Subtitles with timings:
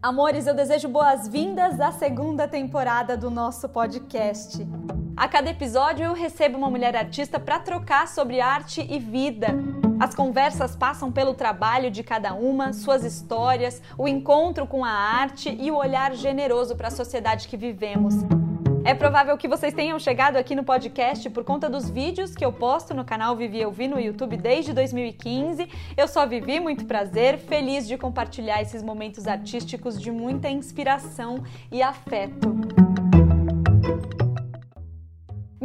[0.00, 4.64] Amores, eu desejo boas-vindas à segunda temporada do nosso podcast.
[5.16, 9.48] A cada episódio eu recebo uma mulher artista para trocar sobre arte e vida.
[9.98, 15.50] As conversas passam pelo trabalho de cada uma, suas histórias, o encontro com a arte
[15.60, 18.14] e o olhar generoso para a sociedade que vivemos.
[18.84, 22.52] É provável que vocês tenham chegado aqui no podcast por conta dos vídeos que eu
[22.52, 25.68] posto no canal Vivi Eu Vi no YouTube desde 2015.
[25.96, 31.82] Eu só Vivi, muito prazer, feliz de compartilhar esses momentos artísticos de muita inspiração e
[31.82, 32.87] afeto.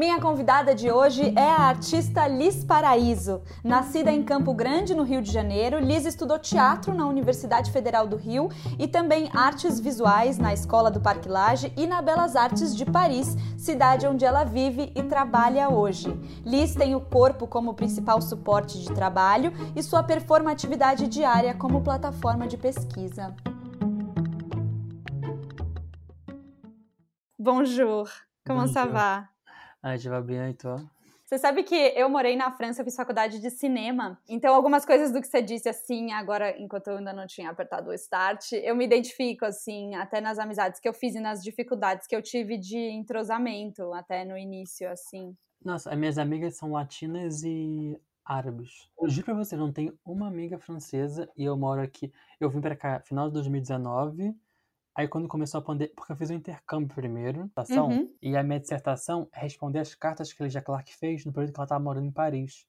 [0.04, 3.42] Minha convidada de hoje é a artista Liz Paraíso.
[3.64, 8.18] Nascida em Campo Grande, no Rio de Janeiro, Liz estudou teatro na Universidade Federal do
[8.18, 12.84] Rio e também artes visuais na Escola do Parque Lage e na Belas Artes de
[12.84, 16.14] Paris, cidade onde ela vive e trabalha hoje.
[16.46, 22.46] Liz tem o corpo como principal suporte de trabalho e sua performatividade diária como plataforma
[22.46, 23.34] de pesquisa.
[27.40, 28.10] Bonjour,
[28.46, 29.33] comment ça va?
[29.84, 30.90] Ah, je vais bien, e toi?
[31.26, 34.20] Você sabe que eu morei na França, eu fiz faculdade de cinema.
[34.28, 37.90] Então, algumas coisas do que você disse, assim, agora, enquanto eu ainda não tinha apertado
[37.90, 42.08] o start, eu me identifico, assim, até nas amizades que eu fiz e nas dificuldades
[42.08, 45.36] que eu tive de entrosamento, até no início, assim.
[45.64, 48.90] Nossa, as minhas amigas são latinas e árabes.
[49.00, 52.12] Eu juro pra você, não tenho uma amiga francesa e eu moro aqui.
[52.40, 54.36] Eu vim pra cá final de 2019
[54.96, 58.14] Aí quando começou a pandemia, porque eu fiz o um intercâmbio primeiro, dissertação, uhum.
[58.22, 61.54] e a minha dissertação é responder as cartas que a Lígia Clark fez no período
[61.54, 62.68] que ela estava morando em Paris.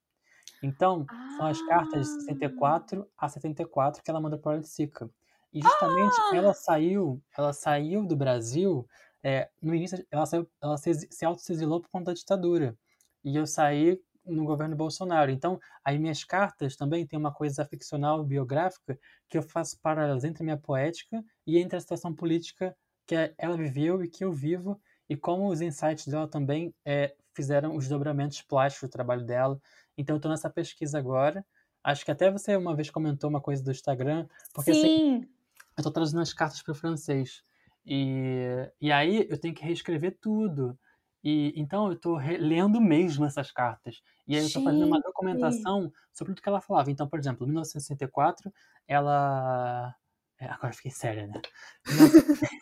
[0.63, 1.35] Então, ah.
[1.37, 5.11] são as cartas de 64 a 74 que ela manda para a Sica.
[5.53, 6.37] E justamente ah.
[6.37, 8.89] ela saiu, ela saiu do Brasil,
[9.23, 12.77] é, no início ela saiu, ela se, se auto-exilou por conta da ditadura.
[13.23, 15.31] E eu saí no governo Bolsonaro.
[15.31, 20.43] Então, aí minhas cartas também tem uma coisa ficcional, biográfica, que eu faço paralelas entre
[20.43, 24.81] a minha poética e entre a situação política que ela viveu e que eu vivo,
[25.09, 29.61] e como os insights dela também é, fizeram os dobramentos plásticos do trabalho dela.
[29.97, 31.45] Então, eu estou nessa pesquisa agora.
[31.83, 34.81] Acho que até você uma vez comentou uma coisa do Instagram, porque Sim.
[34.81, 35.29] Assim,
[35.77, 37.43] eu estou traduzindo as cartas para o francês.
[37.85, 40.79] E, e aí eu tenho que reescrever tudo.
[41.25, 44.03] E então eu estou lendo mesmo essas cartas.
[44.29, 46.91] E aí eu estou fazendo uma documentação sobre tudo que ela falava.
[46.91, 48.53] Então, por exemplo, em 1964,
[48.87, 49.95] ela.
[50.39, 51.41] É, agora fiquei séria, né?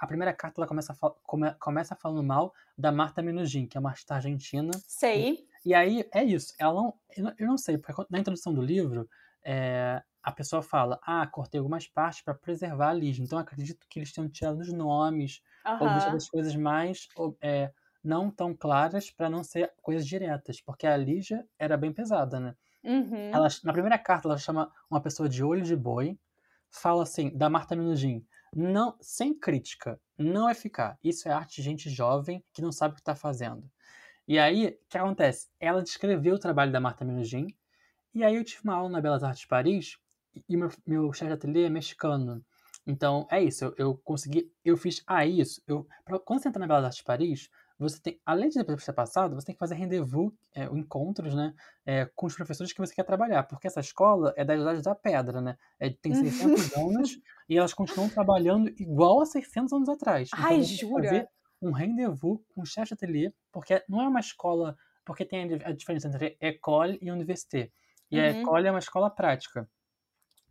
[0.00, 3.90] a primeira carta ela começa, come, começa falando mal da Marta Minugin, que é uma
[3.90, 4.72] artista argentina.
[4.88, 5.46] Sei.
[5.64, 6.54] E, e aí é isso.
[6.58, 9.08] Ela não, eu, não, eu não sei, porque na introdução do livro,
[9.44, 13.18] é, a pessoa fala: Ah, cortei algumas partes para preservar a Liz.
[13.18, 15.40] Então acredito que eles tenham tirado os nomes,
[15.80, 17.08] ou deixado as coisas mais.
[17.40, 17.70] É,
[18.02, 22.56] não tão claras para não ser coisas diretas, porque a Lígia era bem pesada, né?
[22.82, 23.30] Uhum.
[23.32, 26.18] Ela, na primeira carta, ela chama uma pessoa de olho de boi,
[26.70, 30.98] fala assim, da Marta Minugin, não, sem crítica, não é ficar.
[31.02, 33.70] Isso é arte de gente jovem que não sabe o que está fazendo.
[34.26, 35.48] E aí, o que acontece?
[35.60, 37.46] Ela descreveu o trabalho da Marta Minugin,
[38.14, 39.96] e aí eu tive uma aula na Belas Artes de Paris,
[40.48, 42.44] e meu, meu chefe de ateliê é mexicano.
[42.86, 46.60] Então, é isso, eu, eu consegui, eu fiz, ah, isso, eu, pra, quando você entra
[46.60, 47.48] na Belas Artes de Paris,
[47.82, 51.52] você tem, além de ter passado, você tem que fazer rendezvous, é, encontros, né,
[51.84, 54.94] é, com os professores que você quer trabalhar, porque essa escola é da Idade da
[54.94, 60.30] Pedra, né, é, tem 600 anos e elas continuam trabalhando igual a 600 anos atrás.
[60.32, 61.04] Então, Ai, jura?
[61.04, 61.28] Fazer
[61.60, 65.72] um rendezvous com o chefe de ateliê, porque não é uma escola, porque tem a
[65.72, 67.70] diferença entre école e université.
[68.10, 68.22] E uhum.
[68.22, 69.68] a école é uma escola prática.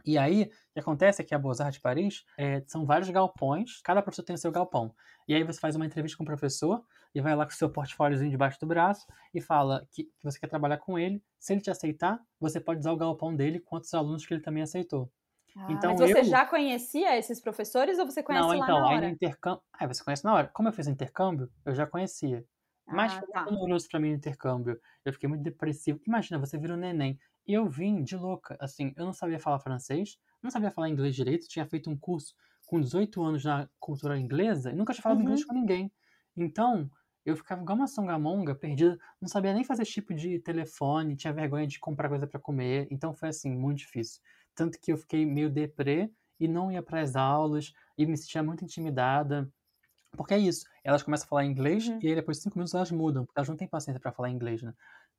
[0.05, 3.81] E aí, o que acontece é que a Beaux-Arts de Paris é, são vários galpões,
[3.83, 4.93] cada professor tem o seu galpão.
[5.27, 7.69] E aí você faz uma entrevista com o professor e vai lá com o seu
[7.69, 11.23] portfóliozinho debaixo do braço e fala que, que você quer trabalhar com ele.
[11.39, 14.41] Se ele te aceitar, você pode usar o galpão dele com outros alunos que ele
[14.41, 15.11] também aceitou.
[15.55, 16.23] Ah, então, mas você eu...
[16.23, 18.95] já conhecia esses professores ou você conhece Não, então, na hora?
[18.95, 19.61] aí no intercâmbio...
[19.73, 20.47] Ah, você conhece na hora.
[20.53, 22.45] Como eu fiz intercâmbio, eu já conhecia.
[22.87, 23.43] Mas ah, foi tá.
[23.43, 24.79] doloroso pra mim no intercâmbio.
[25.05, 25.99] Eu fiquei muito depressivo.
[26.05, 27.19] Imagina, você vira um neném.
[27.47, 28.57] Eu vim de louca.
[28.59, 32.35] Assim, eu não sabia falar francês, não sabia falar inglês direito, tinha feito um curso
[32.65, 35.23] com 18 anos na cultura inglesa e nunca tinha falado uhum.
[35.25, 35.91] inglês com ninguém.
[36.37, 36.89] Então,
[37.25, 41.67] eu ficava igual uma songamonga, perdida, não sabia nem fazer tipo de telefone, tinha vergonha
[41.67, 44.21] de comprar coisa para comer, então foi assim, muito difícil.
[44.55, 48.41] Tanto que eu fiquei meio deprê e não ia para as aulas e me sentia
[48.41, 49.51] muito intimidada.
[50.11, 51.99] Porque é isso, elas começam a falar inglês uhum.
[52.01, 54.29] e aí depois de cinco minutos elas mudam, porque elas não têm paciência para falar
[54.29, 54.73] inglês, né?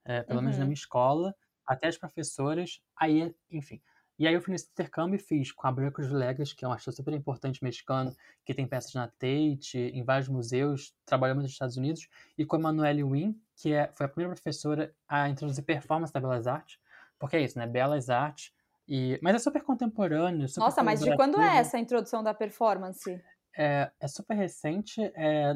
[0.05, 0.45] É, pelo uhum.
[0.45, 0.69] menos na uhum.
[0.69, 1.35] minha escola,
[1.67, 3.81] até as professoras, aí, enfim.
[4.19, 6.70] E aí eu fui nesse intercâmbio e fiz com a Branca Legas, que é um
[6.70, 8.14] artista super importante mexicano,
[8.44, 12.06] que tem peças na Tate, em vários museus, trabalhou nos Estados Unidos,
[12.37, 16.20] e com a Emanuele Wynn, que é, foi a primeira professora a introduzir performance da
[16.20, 16.79] Belas Artes,
[17.19, 17.67] porque é isso, né?
[17.67, 18.53] Belas Artes
[18.87, 20.49] E, mas é super contemporâneo.
[20.49, 23.20] Super Nossa, mas de quando é essa introdução da performance?
[23.57, 25.55] É, é super recente, é,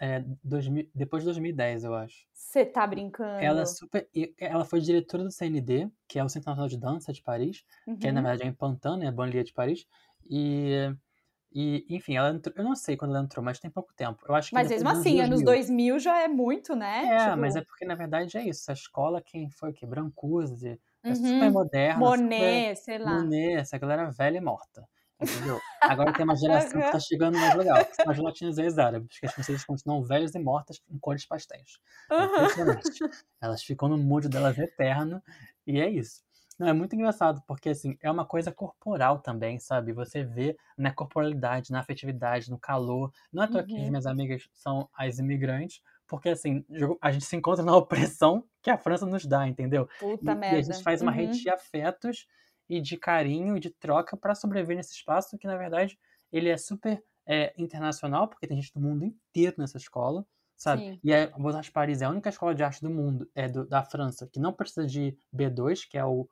[0.00, 2.26] é 2000, depois de 2010, eu acho.
[2.32, 3.38] Você tá brincando?
[3.38, 4.08] Ela, é super,
[4.38, 7.96] ela foi diretora do CND, que é o Centro Nacional de Dança de Paris, uhum.
[7.96, 8.26] que é, na uhum.
[8.26, 9.86] verdade é em Pantin, né, a Banlieue de Paris.
[10.28, 10.92] E,
[11.52, 14.24] e, enfim, ela entrou, eu não sei quando ela entrou, mas tem pouco tempo.
[14.28, 15.24] Eu acho que mas mesmo assim, 2000.
[15.24, 17.04] anos 2000 já é muito, né?
[17.06, 17.36] É, tipo...
[17.36, 18.70] mas é porque, na verdade, é isso.
[18.70, 19.86] A escola, quem foi o quê?
[19.86, 21.14] Brancusi, é uhum.
[21.14, 21.98] super moderna.
[22.00, 22.76] Monet, super...
[22.76, 23.20] sei lá.
[23.20, 24.84] Monet, essa galera velha e morta.
[25.20, 25.58] Entendeu?
[25.88, 29.26] Agora tem uma geração que tá chegando mais legal, que são as latinas ex-árabes, que
[29.26, 31.78] as francesas continuam velhas e mortas em cores pastéis.
[32.10, 32.16] É
[33.40, 35.22] Elas ficam no mundo delas eterno,
[35.66, 36.26] e é isso.
[36.58, 39.92] Não, é muito engraçado, porque assim, é uma coisa corporal também, sabe?
[39.92, 43.12] Você vê na corporalidade, na afetividade, no calor.
[43.30, 43.88] Não é à toa que as uhum.
[43.88, 46.64] minhas amigas são as imigrantes, porque assim,
[47.00, 49.86] a gente se encontra na opressão que a França nos dá, entendeu?
[49.98, 50.56] Puta e, merda.
[50.56, 51.18] E a gente faz uma uhum.
[51.18, 52.26] rede de afetos
[52.68, 55.98] e de carinho e de troca para sobreviver nesse espaço que, na verdade,
[56.32, 60.24] ele é super é, internacional, porque tem gente do mundo inteiro nessa escola,
[60.56, 60.82] sabe?
[60.82, 61.00] Sim.
[61.02, 63.82] E a Beaux-Arts Paris é a única escola de arte do mundo, é do, da
[63.82, 66.28] França, que não precisa de B2, que é o,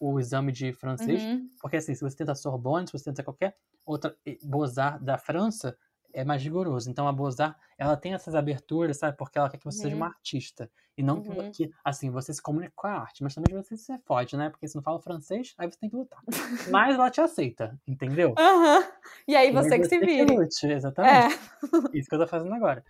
[0.00, 1.48] o exame de francês, uhum.
[1.60, 5.76] porque assim, se você tenta Sorbonne, se você tenta qualquer outra Beaux-Arts da França,
[6.16, 6.90] é mais rigoroso.
[6.90, 9.16] Então a Beaux-Arts, ela tem essas aberturas, sabe?
[9.18, 9.82] Porque ela quer que você uhum.
[9.82, 10.70] seja uma artista.
[10.96, 11.52] E não uhum.
[11.52, 14.48] que, assim, você se comunique com a arte, mas também você se fode, né?
[14.48, 16.22] Porque se não fala francês, aí você tem que lutar.
[16.72, 18.30] mas ela te aceita, entendeu?
[18.30, 18.84] Uhum.
[19.28, 20.32] E aí você e que se vira.
[20.32, 21.34] lute, exatamente.
[21.34, 21.38] É.
[21.92, 22.82] Isso que eu tô fazendo agora.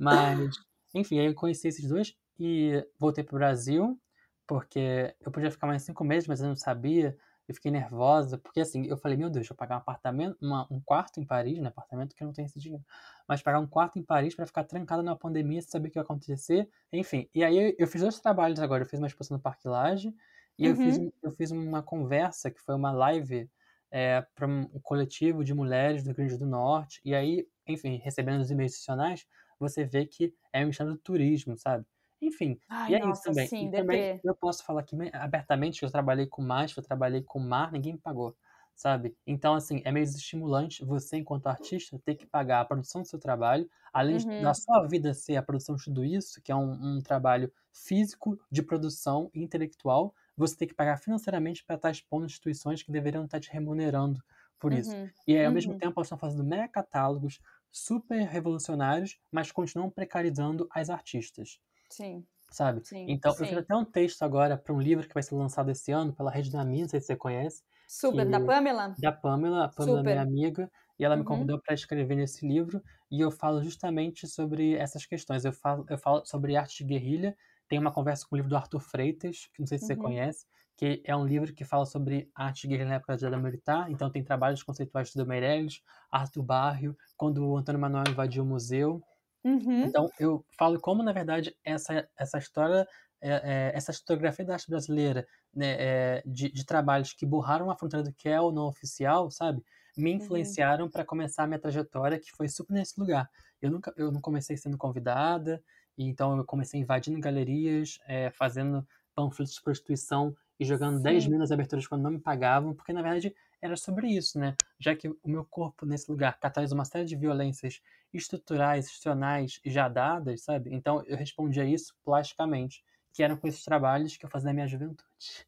[0.00, 0.56] Mas,
[0.94, 4.00] enfim, aí eu conheci esses dois e voltei pro Brasil,
[4.46, 7.14] porque eu podia ficar mais cinco meses, mas eu não sabia
[7.50, 10.80] eu fiquei nervosa, porque assim, eu falei, meu Deus, eu pagar um apartamento, uma, um
[10.80, 11.66] quarto em Paris, né?
[11.66, 12.84] Apartamento que eu não tenho esse dinheiro.
[13.26, 15.98] Mas pagar um quarto em Paris para ficar trancada na pandemia, sem saber o que
[15.98, 16.70] ia acontecer.
[16.92, 18.84] Enfim, e aí eu, eu fiz dois trabalhos agora.
[18.84, 20.14] Eu fiz uma exposição no Parque Lage
[20.56, 20.70] e uhum.
[20.70, 21.12] eu, fiz, uhum.
[21.24, 23.50] eu fiz uma conversa, que foi uma live
[23.90, 27.00] é, para um coletivo de mulheres do Rio Grande do Norte.
[27.04, 29.26] E aí, enfim, recebendo os e-mails institucionais,
[29.58, 31.84] você vê que é um do turismo, sabe?
[32.20, 33.46] Enfim, Ai, e é nossa, isso também.
[33.46, 37.22] Sim, e também eu posso falar aqui abertamente que eu trabalhei com mais, eu trabalhei
[37.22, 38.36] com mar, ninguém me pagou,
[38.74, 39.16] sabe?
[39.26, 43.18] Então, assim, é meio estimulante você, enquanto artista, ter que pagar a produção do seu
[43.18, 44.42] trabalho, além uhum.
[44.42, 48.38] da sua vida ser a produção de tudo isso, que é um, um trabalho físico
[48.50, 53.40] de produção intelectual, você tem que pagar financeiramente para estar expondo instituições que deveriam estar
[53.40, 54.22] te remunerando
[54.58, 54.94] por isso.
[54.94, 55.10] Uhum.
[55.26, 55.54] E aí, ao uhum.
[55.54, 57.40] mesmo tempo, elas estão fazendo mega catálogos
[57.72, 61.58] super revolucionários, mas continuam precarizando as artistas.
[61.90, 62.24] Sim.
[62.50, 62.80] Sabe?
[62.84, 65.70] Sim, então, eu fiz até um texto agora para um livro que vai ser lançado
[65.70, 67.62] esse ano pela Rede da Minha, não sei se você conhece.
[67.86, 68.32] Super, que...
[68.32, 68.94] da Pamela?
[68.98, 71.28] Da Pamela, a Pamela é minha amiga, e ela me uhum.
[71.28, 75.44] convidou para escrever nesse livro, e eu falo justamente sobre essas questões.
[75.44, 77.36] Eu falo, eu falo sobre arte de guerrilha,
[77.68, 80.00] tem uma conversa com o livro do Arthur Freitas, que não sei se você uhum.
[80.00, 80.44] conhece,
[80.76, 83.90] que é um livro que fala sobre arte de guerrilha na época da ditadura militar,
[83.90, 89.00] então tem trabalhos conceituais do Meirelles, Arthur Barrio, quando o Antônio Manuel invadiu o museu,
[89.44, 89.84] Uhum.
[89.84, 92.86] Então, eu falo como, na verdade, essa, essa história,
[93.20, 97.76] é, é, essa historiografia da arte brasileira, né, é, de, de, trabalhos que burraram a
[97.76, 99.62] fronteira do que é o não oficial, sabe?
[99.96, 100.16] Me uhum.
[100.18, 100.90] influenciaram uhum.
[100.90, 103.28] para começar a minha trajetória, que foi super nesse lugar.
[103.60, 105.62] Eu, nunca, eu não comecei sendo convidada,
[105.96, 111.02] e então eu comecei invadindo galerias, é, fazendo panfletos de prostituição e jogando Sim.
[111.02, 114.54] 10 mil nas aberturas quando não me pagavam, porque, na verdade, era sobre isso, né?
[114.78, 117.80] Já que o meu corpo nesse lugar catalisa uma série de violências
[118.12, 120.74] estruturais, institucionais já dadas, sabe?
[120.74, 124.66] Então eu respondia isso plasticamente, que eram com esses trabalhos que eu fazia na minha
[124.66, 125.46] juventude.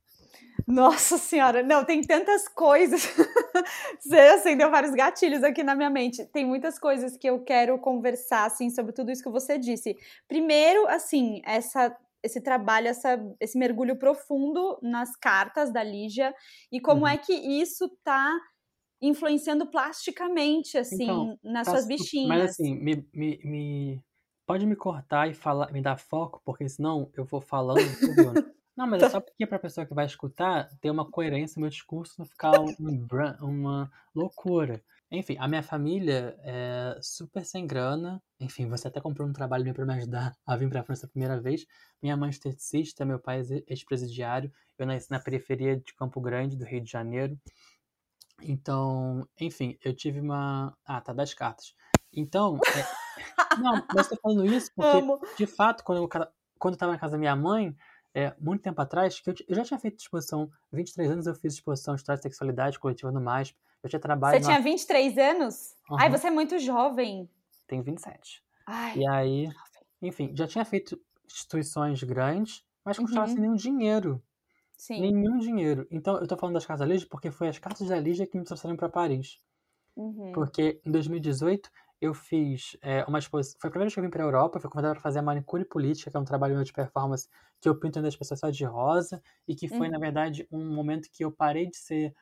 [0.67, 3.03] Nossa senhora, não, tem tantas coisas.
[3.99, 6.25] Você acendeu vários gatilhos aqui na minha mente.
[6.27, 9.97] Tem muitas coisas que eu quero conversar, assim, sobre tudo isso que você disse.
[10.29, 16.35] Primeiro, assim, essa esse trabalho, essa, esse mergulho profundo nas cartas da Lígia
[16.71, 17.09] e como uhum.
[17.09, 18.39] é que isso tá
[19.01, 22.29] influenciando plasticamente, assim, então, nas tá, suas bichinhas.
[22.29, 24.05] Mas assim, me, me, me,
[24.47, 27.81] pode me cortar e falar, me dar foco, porque senão eu vou falando.
[28.77, 31.63] não, mas é só porque para a pessoa que vai escutar ter uma coerência no
[31.63, 33.07] meu discurso, não ficar um,
[33.41, 34.81] uma loucura.
[35.15, 38.23] Enfim, a minha família é super sem grana.
[38.41, 41.05] Enfim, você até comprou um trabalho meu para me ajudar a vir para a França
[41.05, 41.67] a primeira vez.
[42.03, 44.51] Minha mãe é esteticista, meu pai é ex-presidiário.
[44.79, 47.39] Eu nasci na periferia de Campo Grande, do Rio de Janeiro.
[48.41, 50.75] Então, enfim, eu tive uma.
[50.83, 51.75] Ah, tá, das cartas.
[52.11, 52.59] Então.
[52.75, 53.03] É...
[53.61, 55.21] Não, mas tô falando isso porque, Amo.
[55.37, 56.09] de fato, quando eu,
[56.59, 57.77] quando eu tava na casa da minha mãe,
[58.15, 61.53] é, muito tempo atrás, que eu, eu, já tinha feito exposição, 23 anos eu fiz
[61.53, 63.55] exposição de história de sexualidade coletiva no MASP.
[63.83, 64.39] Eu tinha trabalho.
[64.39, 65.75] Você tinha 23 anos?
[65.91, 65.97] Uhum.
[65.99, 67.29] Ai, você é muito jovem.
[67.67, 68.43] Tenho 27.
[68.67, 69.49] Ai, e aí,
[70.01, 73.27] enfim, já tinha feito instituições grandes, mas não uhum.
[73.27, 74.23] sem nenhum dinheiro.
[74.83, 75.01] Sim.
[75.01, 75.87] nenhum dinheiro.
[75.93, 78.37] Então, eu tô falando das cartas da Lígia porque foi as cartas da Lígia que
[78.37, 79.39] me trouxeram para Paris.
[79.95, 80.33] Uhum.
[80.33, 81.71] Porque em 2018
[82.01, 83.61] eu fiz é, uma exposição.
[83.61, 85.23] Foi a primeira vez que eu vim para a Europa, fui convidada para fazer a
[85.23, 87.29] manicure política, que é um trabalho meu de performance
[87.61, 89.93] que eu pinto as pessoas só de rosa, e que foi, Uhum.
[89.93, 92.13] na verdade, um momento que eu parei de ser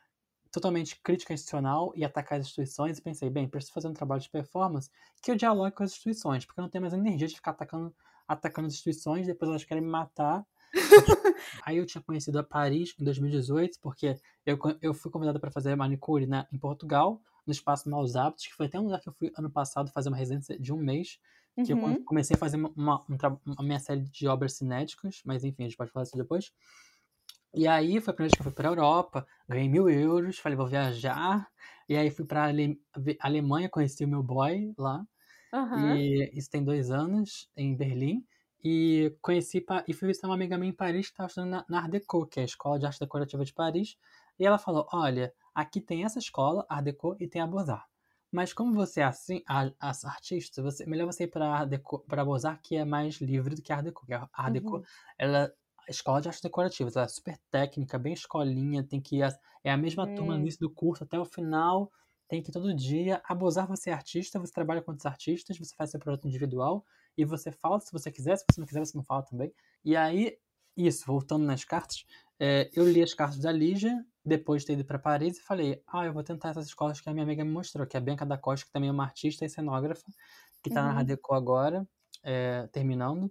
[0.50, 4.30] totalmente crítica institucional e atacar as instituições e pensei, bem, preciso fazer um trabalho de
[4.30, 4.90] performance
[5.22, 7.94] que eu dialogue com as instituições, porque eu não tenho mais energia de ficar atacando,
[8.26, 10.46] atacando as instituições, depois elas querem me matar.
[11.62, 14.16] Aí eu tinha conhecido a Paris em 2018, porque
[14.46, 18.54] eu, eu fui convidada para fazer manicure na, em Portugal, no Espaço Maus Hábitos, que
[18.54, 21.18] foi até um lugar que eu fui ano passado fazer uma residência de um mês,
[21.62, 21.78] que eu Uhum.
[21.78, 23.16] co- comecei a fazer uma, uma, um
[23.52, 26.52] uma minha série de obras cinéticas, mas enfim, a gente pode falar isso depois.
[27.54, 30.38] E aí foi a primeira vez que eu fui para a Europa, ganhei mil euros,
[30.38, 31.48] falei, vou viajar.
[31.88, 32.80] E aí fui para Ale
[33.20, 35.04] Alemanha, conheci o meu boy lá.
[35.52, 36.02] Aham.
[36.02, 38.24] E isso tem dois anos, em Berlim.
[38.62, 41.78] E conheci e fui visitar uma amiga minha em Paris que estava estudando na, na
[41.82, 43.96] Art Deco, que é a Escola de Arte Decorativa de Paris.
[44.38, 47.88] E ela falou: Olha, aqui tem essa escola, Art Deco, e tem a Beaux-Arts.
[48.32, 51.66] Mas como você é assim, a, a artista, você, melhor você ir para
[52.06, 54.06] para Beaux-Arts, que é mais livre do que a Art Deco.
[54.12, 54.84] A Art Deco, Uhum.
[55.18, 55.52] ela
[55.88, 59.70] escola de artes decorativas, ela é super técnica, bem escolinha, tem que ir, a- é
[59.70, 60.44] a mesma turma no Hum.
[60.44, 61.90] início do curso até o final,
[62.28, 63.20] tem que ir todo dia.
[63.24, 66.84] A Beaux-Arts você é artista, você trabalha com outros artistas, você faz seu projeto individual
[67.16, 69.52] e você fala se você quiser, se você não quiser, você não fala também.
[69.84, 70.38] E aí,
[70.76, 72.04] isso, voltando nas cartas,
[72.38, 75.82] é, eu li as cartas da Lígia, depois de ter ido para Paris, e falei,
[75.86, 78.02] ah, eu vou tentar essas escolas que a minha amiga me mostrou, que é a
[78.02, 80.04] Bianca da Costa, que também é uma artista e cenógrafa,
[80.62, 80.92] que tá na Uhum.
[80.92, 81.86] Radeco agora,
[82.22, 83.30] é, terminando.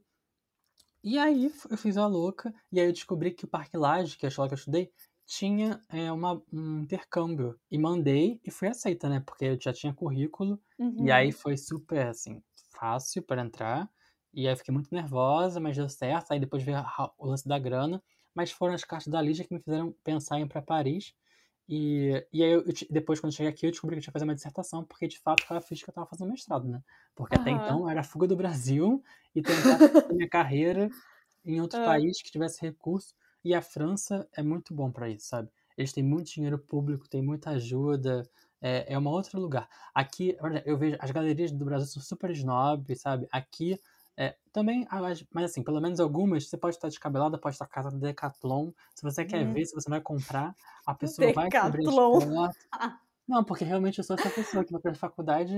[1.03, 4.25] E aí eu fiz a louca, e aí eu descobri que o Parque Lage, que
[4.25, 4.91] é a escola que eu estudei,
[5.25, 7.59] tinha é, uma, um intercâmbio.
[7.71, 9.19] E mandei e fui aceita, né?
[9.21, 10.59] Porque eu já tinha currículo,
[10.97, 11.31] e aí Uhum.
[11.31, 12.41] foi super, assim,
[12.71, 13.89] fácil para entrar.
[14.33, 16.31] E aí eu fiquei muito nervosa, mas deu certo.
[16.31, 16.77] Aí depois veio
[17.17, 18.03] o lance da grana.
[18.35, 21.13] Mas foram as cartas da Lígia que me fizeram pensar em ir para Paris.
[21.71, 24.13] E, e aí, eu, depois, quando eu cheguei aqui, eu descobri que eu tinha que
[24.19, 26.81] fazer uma dissertação, porque de fato eu fiz que eu estava fazendo mestrado, né?
[27.15, 27.51] Porque até Aham.
[27.51, 29.03] então era fuga do Brasil
[29.35, 30.91] e tentar fazer minha carreira
[31.45, 31.79] em outro Ah.
[31.81, 33.13] país que tivesse recurso.
[33.43, 35.49] E a França é muito bom para isso, sabe?
[35.77, 38.29] Eles têm muito dinheiro público, têm muita ajuda,
[38.61, 39.69] é, é um outro lugar.
[39.93, 40.35] Aqui,
[40.65, 43.27] eu vejo as galerias do Brasil são super snob, sabe?
[43.31, 43.79] Aqui
[44.19, 44.85] é, também,
[45.33, 48.71] mas assim, pelo menos algumas, você pode estar descabelada, pode estar casa do Decathlon.
[48.95, 49.51] Se você quer Hum.
[49.51, 51.93] ver, se você vai comprar, a pessoa vai Decathlon.
[52.11, 52.55] portas.
[53.27, 55.55] Não, porque realmente eu sou essa pessoa que vai pra faculdade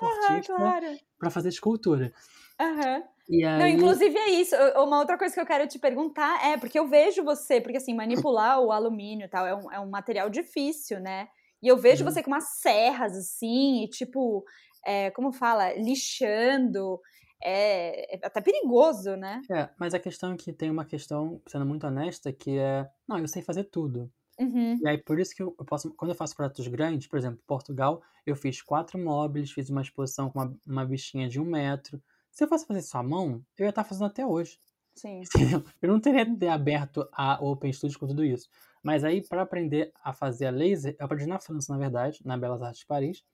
[0.00, 0.98] Aham, esportista claro.
[1.18, 2.12] pra fazer escultura.
[2.60, 3.02] Aham.
[3.28, 4.56] E Não, aí, inclusive é isso.
[4.76, 7.94] Uma outra coisa que eu quero te perguntar é, porque eu vejo você, porque assim,
[7.94, 11.28] manipular o alumínio e tal é um, é um material difícil, né?
[11.62, 12.04] E eu vejo Uhum.
[12.04, 14.42] você com umas serras, assim, e tipo,
[14.86, 16.98] é, como fala, lixando.
[17.42, 19.42] É, é até perigoso, né?
[19.50, 23.18] é, mas a questão é que tem uma questão, sendo muito honesta, que é, não,
[23.18, 24.10] eu sei fazer tudo.
[24.38, 24.78] Uhum.
[24.80, 28.02] E aí, por isso que eu posso, quando eu faço projetos grandes, por exemplo, Portugal,
[28.26, 32.02] eu fiz quatro móveis, fiz uma exposição com uma, uma bichinha de um metro.
[32.30, 34.58] Se eu fosse fazer à mão, eu ia estar fazendo até hoje.
[34.94, 35.22] Sim.
[35.80, 38.48] Eu não teria ter aberto a Open Studio com tudo isso.
[38.82, 42.36] Mas aí, para aprender a fazer a laser, eu aprendi na França, na verdade, na
[42.36, 43.24] Belas Artes de Paris.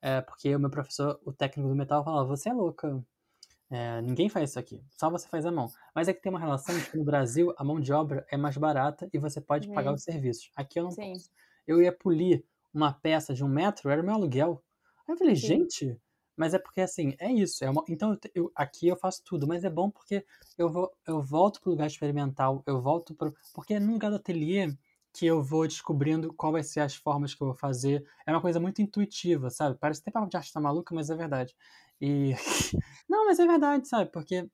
[0.00, 3.02] É, porque o meu professor, o técnico do metal, falava: Você é louca.
[3.74, 5.72] É, ninguém faz isso aqui, só você faz a mão.
[5.94, 8.36] Mas é que tem uma relação de que no Brasil a mão de obra é
[8.36, 9.94] mais barata e você pode pagar Uhum.
[9.94, 10.50] os serviços.
[10.54, 11.02] Aqui eu não Sim.
[11.12, 11.30] posso.
[11.66, 14.62] Eu ia polir uma peça de um metro, era o meu aluguel.
[15.08, 15.46] Aí eu falei, Sim.
[15.46, 15.98] gente,
[16.36, 17.64] mas é porque assim, é isso.
[17.64, 17.82] É uma...
[17.88, 20.24] Então eu aqui eu faço tudo, mas é bom porque
[20.58, 23.34] eu, vou, eu volto pro lugar experimental, eu volto pro.
[23.54, 24.76] Porque é num lugar do ateliê
[25.14, 28.06] que eu vou descobrindo qual vai ser as formas que eu vou fazer.
[28.26, 29.76] É uma coisa muito intuitiva, sabe?
[29.78, 31.54] Parece até papo de arte tá maluca, mas é verdade.
[32.02, 32.34] E.
[33.08, 34.10] Não, mas é verdade, sabe?
[34.12, 34.48] Porque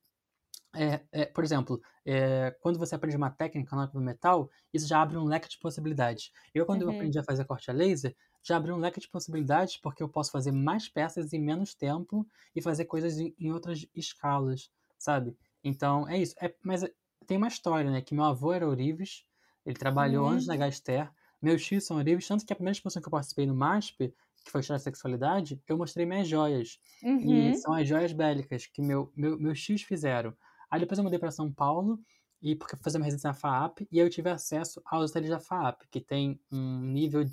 [0.76, 5.02] é, é, por exemplo, é, quando você aprende uma técnica na do metal, isso já
[5.02, 6.32] abre um leque de possibilidades.
[6.54, 6.90] Eu, quando eu Uhum.
[6.90, 10.30] aprendi a fazer corte a laser, já abriu um leque de possibilidades porque eu posso
[10.32, 12.26] fazer mais peças em menos tempo
[12.56, 15.36] e fazer coisas em, em outras escalas, sabe?
[15.64, 16.34] Então, é isso.
[16.42, 16.84] É, mas
[17.26, 18.00] tem uma história, né?
[18.02, 19.24] Que meu avô era ourives,
[19.64, 20.28] ele trabalhou Uhum.
[20.28, 21.10] antes da Gaster,
[21.42, 24.14] meus tios são ourives, tanto que a primeira exposição que eu participei no MASP,
[24.48, 26.78] que foi História da Sexualidade, eu mostrei minhas joias.
[27.02, 27.22] Uhum.
[27.22, 30.36] E são as joias bélicas que meu, meu, meus tios fizeram.
[30.70, 32.00] Aí depois eu mudei para São Paulo,
[32.42, 35.10] e porque eu fui fazer uma residência na FAAP, e aí eu tive acesso aos
[35.10, 37.24] ateliês da FAAP, que tem um nível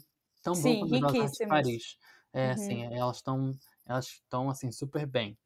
[0.43, 1.45] tão bom Sim, quanto as Belas Artes de.
[1.47, 1.97] Paris.
[2.33, 2.51] É, Uhum.
[2.51, 5.37] assim, elas estão elas estão assim super bem.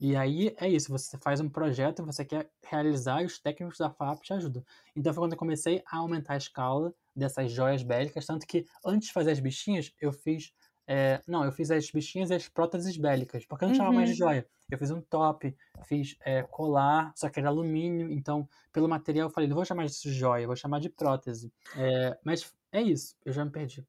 [0.00, 3.90] E aí é isso, você faz um projeto, você quer realizar e os técnicos da
[3.90, 4.64] FAP te ajudam.
[4.94, 9.08] Então foi quando eu comecei a aumentar a escala dessas joias bélicas, tanto que antes
[9.08, 10.52] de fazer as bichinhas, eu fiz
[10.88, 14.08] É, não, eu fiz as bichinhas e as próteses bélicas, porque eu não chamava mais
[14.08, 14.30] de Uhum.
[14.30, 14.48] joia.
[14.70, 15.54] Eu fiz um top,
[15.84, 19.84] fiz é, colar, só que era alumínio, então, pelo material, eu falei, não vou chamar
[19.84, 21.52] isso de joia, vou chamar de prótese.
[21.76, 23.86] É, mas é isso, eu já me perdi.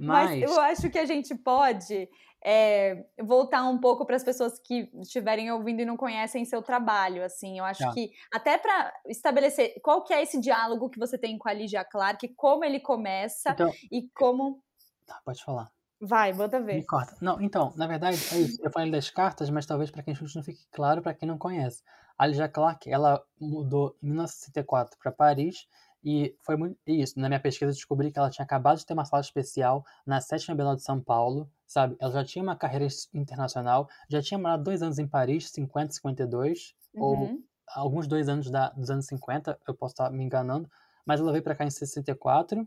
[0.00, 2.08] Mas Mas, eu acho que a gente pode
[2.44, 7.24] é, voltar um pouco para as pessoas que estiverem ouvindo e não conhecem seu trabalho,
[7.24, 7.58] assim.
[7.58, 7.92] Eu acho Tá.
[7.92, 11.84] que até para estabelecer qual que é esse diálogo que você tem com a Ligia
[11.84, 14.62] Clark, como ele começa então, e como
[15.06, 15.73] tá, pode falar.
[16.06, 16.84] Vai, manda Me ver.
[16.84, 17.16] corta.
[17.20, 18.60] Não, então, na verdade, é isso.
[18.62, 21.38] Eu falei das cartas, mas talvez para quem escute não fique claro para quem não
[21.38, 21.82] conhece.
[22.18, 25.66] A Ligia Clark, ela mudou em 1964 para Paris
[26.02, 27.18] e foi muito isso.
[27.18, 30.20] Na minha pesquisa eu descobri que ela tinha acabado de ter uma sala especial na
[30.20, 31.96] sétima Bienal de São Paulo, sabe?
[32.00, 36.74] Ela já tinha uma carreira internacional, já tinha morado dois anos em Paris, 50, 52,
[36.98, 37.44] ou Uhum.
[37.68, 40.68] alguns dois anos da, dos anos 50, eu posso estar me enganando,
[41.06, 42.66] mas ela veio para cá em 64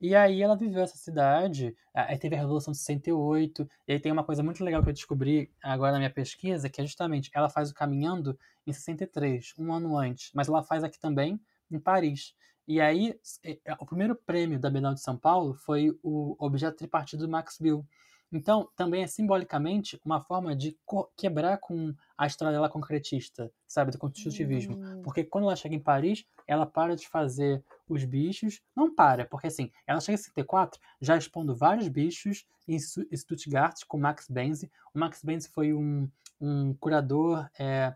[0.00, 4.12] e aí ela viveu essa cidade, aí teve a Revolução de 68, e aí tem
[4.12, 7.48] uma coisa muito legal que eu descobri agora na minha pesquisa, que é justamente, ela
[7.48, 11.40] faz o Caminhando em 63, um ano antes, mas ela faz aqui também,
[11.70, 12.34] em Paris.
[12.66, 17.24] E aí, é, o primeiro prêmio da Bienal de São Paulo foi o objeto tripartido
[17.24, 17.84] do Max Bill.
[18.30, 20.76] Então, também é simbolicamente uma forma de
[21.16, 24.76] quebrar com a história dela concretista, sabe, do construtivismo.
[24.76, 25.02] Hum.
[25.02, 28.60] Porque quando ela chega em Paris, ela para de fazer os bichos.
[28.74, 33.98] Não para, porque assim, ela chega em 64 já expondo vários bichos em Stuttgart com
[33.98, 34.64] Max Benz.
[34.94, 36.08] O Max Benz foi um,
[36.40, 37.48] um curador.
[37.58, 37.94] é,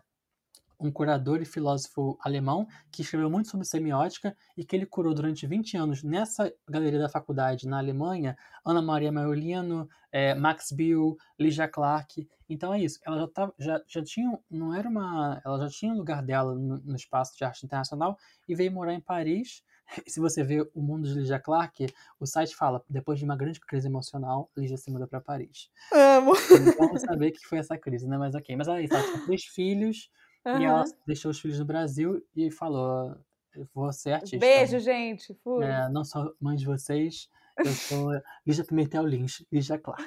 [0.83, 5.47] um curador e filósofo alemão que escreveu muito sobre semiótica e que ele curou durante
[5.47, 11.67] 20 anos nessa galeria da faculdade na Alemanha, Ana Maria Maiolino, é, Max Bill, Ligia
[11.67, 12.27] Clark.
[12.49, 12.99] Então é isso.
[13.05, 16.77] Ela já, já, já tinha, não era uma, ela já tinha o lugar dela no,
[16.79, 19.63] no espaço de arte internacional e veio morar em Paris.
[20.07, 21.87] Se você vê o mundo de Ligia Clark,
[22.19, 25.69] o site fala, depois de uma grande crise emocional, Ligia se mudou para Paris.
[25.91, 26.33] Amo.
[26.35, 28.17] Então vamos saber que foi essa crise, né?
[28.17, 28.55] Mas ok.
[28.55, 30.09] Mas ela, ela tinha três filhos
[30.45, 33.15] e ela deixou os filhos no Brasil e falou:
[33.55, 34.37] "Eu vou ser artista.
[34.37, 35.33] Beijo, gente.
[35.43, 35.65] Fui.
[35.65, 38.09] É, não sou mãe de vocês, eu sou
[38.45, 40.03] Lígia Pimentel Lins, Lígia Clark.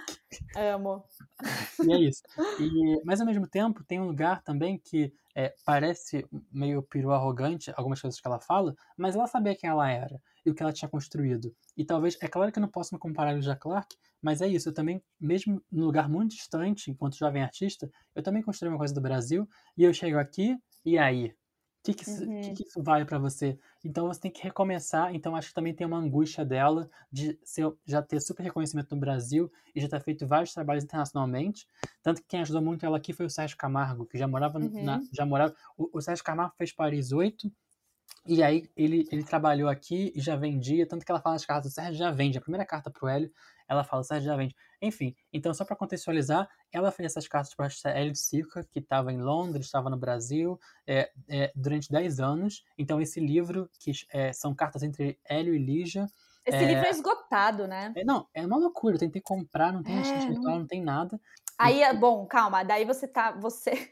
[0.57, 1.05] Amo.
[1.87, 2.23] E é isso.
[2.61, 7.71] E, mas ao mesmo tempo, tem um lugar também que é, parece meio peru arrogante,
[7.77, 10.73] algumas coisas que ela fala, mas ela sabia quem ela era e o que ela
[10.73, 11.55] tinha construído.
[11.77, 14.49] E talvez, é claro que eu não posso me comparar a Lígia Clark, mas é
[14.49, 18.79] isso, eu também, mesmo num lugar muito distante, enquanto jovem artista, eu também construí uma
[18.79, 19.47] coisa do Brasil,
[19.77, 21.35] e eu chego aqui, e aí?
[21.89, 22.41] O que, que, isso, Uhum.
[22.41, 23.57] que, que isso vale pra você?
[23.85, 25.15] Então você tem que recomeçar.
[25.15, 29.01] Então acho que também tem uma angústia dela de ser, já ter super reconhecimento no
[29.01, 31.67] Brasil e já ter feito vários trabalhos internacionalmente.
[32.03, 34.99] Tanto que quem ajudou muito ela aqui foi o Sérgio Camargo, que já morava na,
[34.99, 35.09] Uhum.
[35.13, 35.55] já morava.
[35.77, 37.53] O, o Sérgio Camargo fez Paris 8
[38.27, 41.71] e aí ele, ele trabalhou aqui e já vendia, tanto que ela fala nas cartas,
[41.71, 42.37] o Sérgio já vende.
[42.39, 43.31] A primeira carta pro Hélio,
[43.69, 44.55] ela fala, Sérgio já vende.
[44.81, 49.13] Enfim, então só para contextualizar, ela fez essas cartas para Hélio de Silva, que estava
[49.13, 52.65] em Londres, estava no Brasil, é, é, durante 10 anos.
[52.79, 56.07] Então esse livro, que é, são cartas entre Hélio e Lígia,
[56.45, 57.93] Esse livro é esgotado, né?
[57.97, 60.83] é, não, é uma loucura, eu tentei comprar, não tem É, não- virtual, não tem
[60.83, 61.21] nada.
[61.59, 62.63] Aí, é bom, calma.
[62.63, 63.33] Daí você tá.
[63.33, 63.91] Você.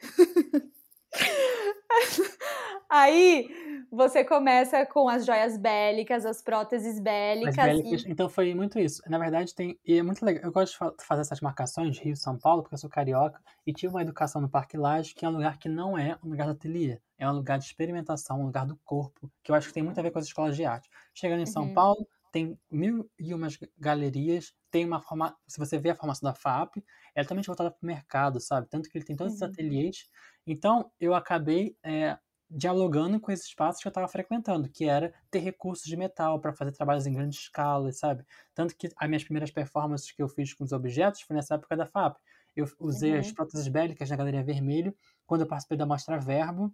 [2.90, 3.48] Aí
[3.94, 7.57] você começa com as joias bélicas, as próteses bélicas.
[7.61, 9.02] bélicas, e- então foi muito isso.
[9.09, 9.78] Na verdade, tem.
[9.85, 10.44] E é muito legal.
[10.44, 13.72] Eu gosto de fa- fazer essas marcações Rio São Paulo, porque eu sou carioca, e
[13.72, 16.44] tive uma educação no Parque Lage, que é um lugar que não é um lugar
[16.46, 17.00] de ateliê.
[17.18, 19.98] É um lugar de experimentação, um lugar do corpo, que eu acho que tem muito
[19.98, 20.88] a ver com as escolas de arte.
[21.14, 21.74] Chegando em São Uhum.
[21.74, 25.37] Paulo, tem mil e umas galerias, tem uma forma.
[25.46, 28.68] Se você vê a formação da FAP, ela é totalmente voltada para o mercado, sabe?
[28.68, 29.48] Tanto que ele tem todos esses Uhum.
[29.48, 30.09] ateliês.
[30.46, 31.76] Então, eu acabei.
[31.85, 32.18] é,
[32.56, 36.52] dialogando com esses espaços que eu estava frequentando, que era ter recursos de metal para
[36.54, 38.24] fazer trabalhos em grande escala, sabe?
[38.54, 41.76] Tanto que as minhas primeiras performances que eu fiz com os objetos foi nessa época
[41.76, 42.18] da FAP.
[42.56, 43.32] Eu usei as Uhum.
[43.32, 44.94] próteses bélicas na Galeria Vermelho,
[45.26, 46.72] quando eu participei da Mostra Verbo,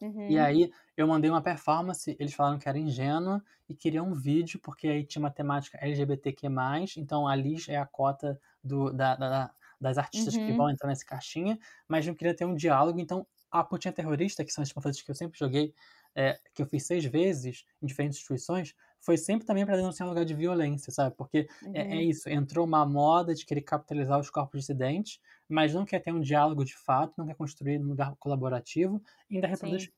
[0.00, 0.28] Uhum.
[0.28, 4.60] e aí eu mandei uma performance, eles falaram que era ingênua e queriam um vídeo,
[4.62, 6.46] porque aí tinha uma temática LGBTQ+,
[6.98, 10.54] então a Liz é a cota do, da, da- das artistas que Uhum.
[10.54, 14.52] vão entrar nessa caixinha, mas não queria ter um diálogo, então a Putinha Terrorista, que
[14.52, 15.74] são as panfletos que eu sempre joguei,
[16.14, 20.10] é, que eu fiz seis vezes em diferentes instituições, foi sempre também para denunciar um
[20.10, 21.14] lugar de violência, sabe?
[21.16, 22.02] Porque é, é Uhum.
[22.02, 26.20] isso, entrou uma moda de querer capitalizar os corpos dissidentes, mas não quer ter um
[26.20, 29.90] diálogo de fato, não quer construir um lugar colaborativo, ainda reproduz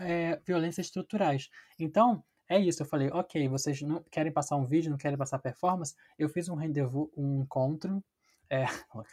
[0.00, 1.48] é, violências estruturais.
[1.78, 5.38] Então, é isso, eu falei, ok, vocês não querem passar um vídeo, não querem passar
[5.38, 8.04] performance, eu fiz um rendezvous, um encontro,
[8.50, 8.64] é,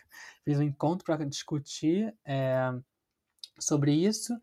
[0.43, 2.71] fiz um encontro para discutir é,
[3.59, 4.33] sobre isso,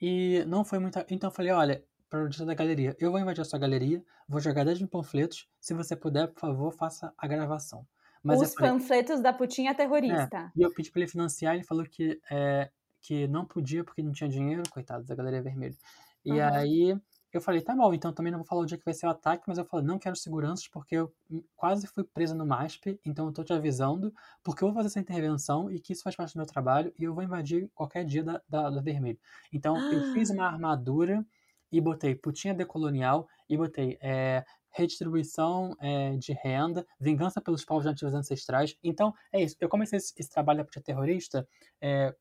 [0.00, 0.98] e não foi muito.
[1.10, 4.40] Então eu falei, olha, para o da galeria, eu vou invadir a sua galeria, vou
[4.40, 7.86] jogar 10 mil panfletos, se você puder, por favor, faça a gravação.
[8.22, 10.52] Mas Os falei, panfletos da putinha terrorista.
[10.56, 14.02] É, e eu pedi pra ele financiar, ele falou que, é, que não podia porque
[14.02, 15.76] não tinha dinheiro, coitado da Galeria Vermelha.
[16.24, 16.42] E uhum.
[16.42, 17.00] aí
[17.36, 19.10] eu falei, tá bom, então também não vou falar o dia que vai ser o
[19.10, 21.12] ataque, mas eu falei, não quero seguranças porque eu
[21.54, 25.00] quase fui preso no MASP, então eu tô te avisando, porque eu vou fazer essa
[25.00, 28.22] intervenção e que isso faz parte do meu trabalho e eu vou invadir qualquer dia
[28.22, 29.18] da, da, da Vermelho.
[29.52, 31.24] Então eu fiz uma armadura
[31.70, 38.14] e botei putinha decolonial e botei é, redistribuição é, de renda, vingança pelos povos nativos
[38.14, 38.76] ancestrais.
[38.84, 39.56] Então, é isso.
[39.58, 41.48] Eu comecei esse, esse trabalho da terrorista
[41.80, 42.14] é,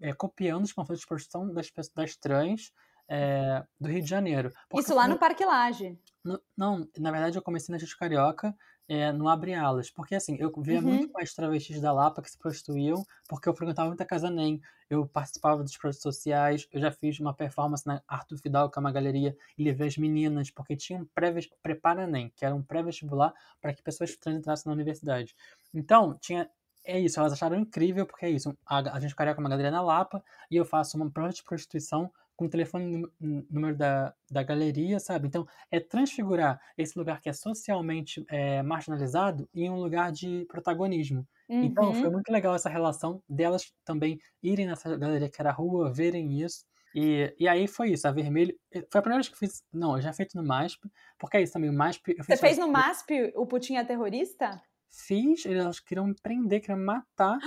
[0.00, 2.72] é, copiando os panfletos de prostituição das, das trans
[3.12, 4.50] é, do Rio de Janeiro.
[4.74, 5.98] Isso lá no Parque Laje.
[6.24, 8.56] No, não, na verdade eu comecei na Justiça Carioca,
[8.88, 9.90] é, no Abre Alas.
[9.90, 10.82] Porque assim, eu via uhum.
[10.82, 14.62] muito mais travestis da Lapa que se prostituíam, porque eu frequentava muita casa NEM.
[14.88, 18.80] Eu participava dos projetos sociais, eu já fiz uma performance na Arthur Fidal, que é
[18.80, 23.34] uma galeria, e levei as meninas, porque tinha um pré-prepara NEM, que era um pré-vestibular
[23.60, 25.34] para que pessoas trans entrassem na universidade.
[25.74, 26.48] Então, tinha
[26.84, 28.56] é isso, elas acharam incrível, porque é isso.
[28.66, 31.42] A, a gente carioca é uma galeria na Lapa e eu faço uma prova de
[31.44, 35.28] prostituição com o telefone número da, da galeria, sabe?
[35.28, 41.26] Então, é transfigurar esse lugar que é socialmente é, marginalizado em um lugar de protagonismo.
[41.48, 41.64] Uhum.
[41.64, 45.92] Então, foi muito legal essa relação delas também irem nessa galeria que era a rua,
[45.92, 46.64] verem isso.
[46.94, 48.54] E, e aí foi isso, a Vermelho.
[48.90, 49.62] Foi a primeira vez que eu fiz.
[49.72, 52.14] Não, eu já feito no MASP, porque é isso também, o MASP.
[52.18, 54.60] Você fez no MASP o Putinha Terrorista?
[54.90, 57.38] Fiz, eles queriam me prender, queriam me matar.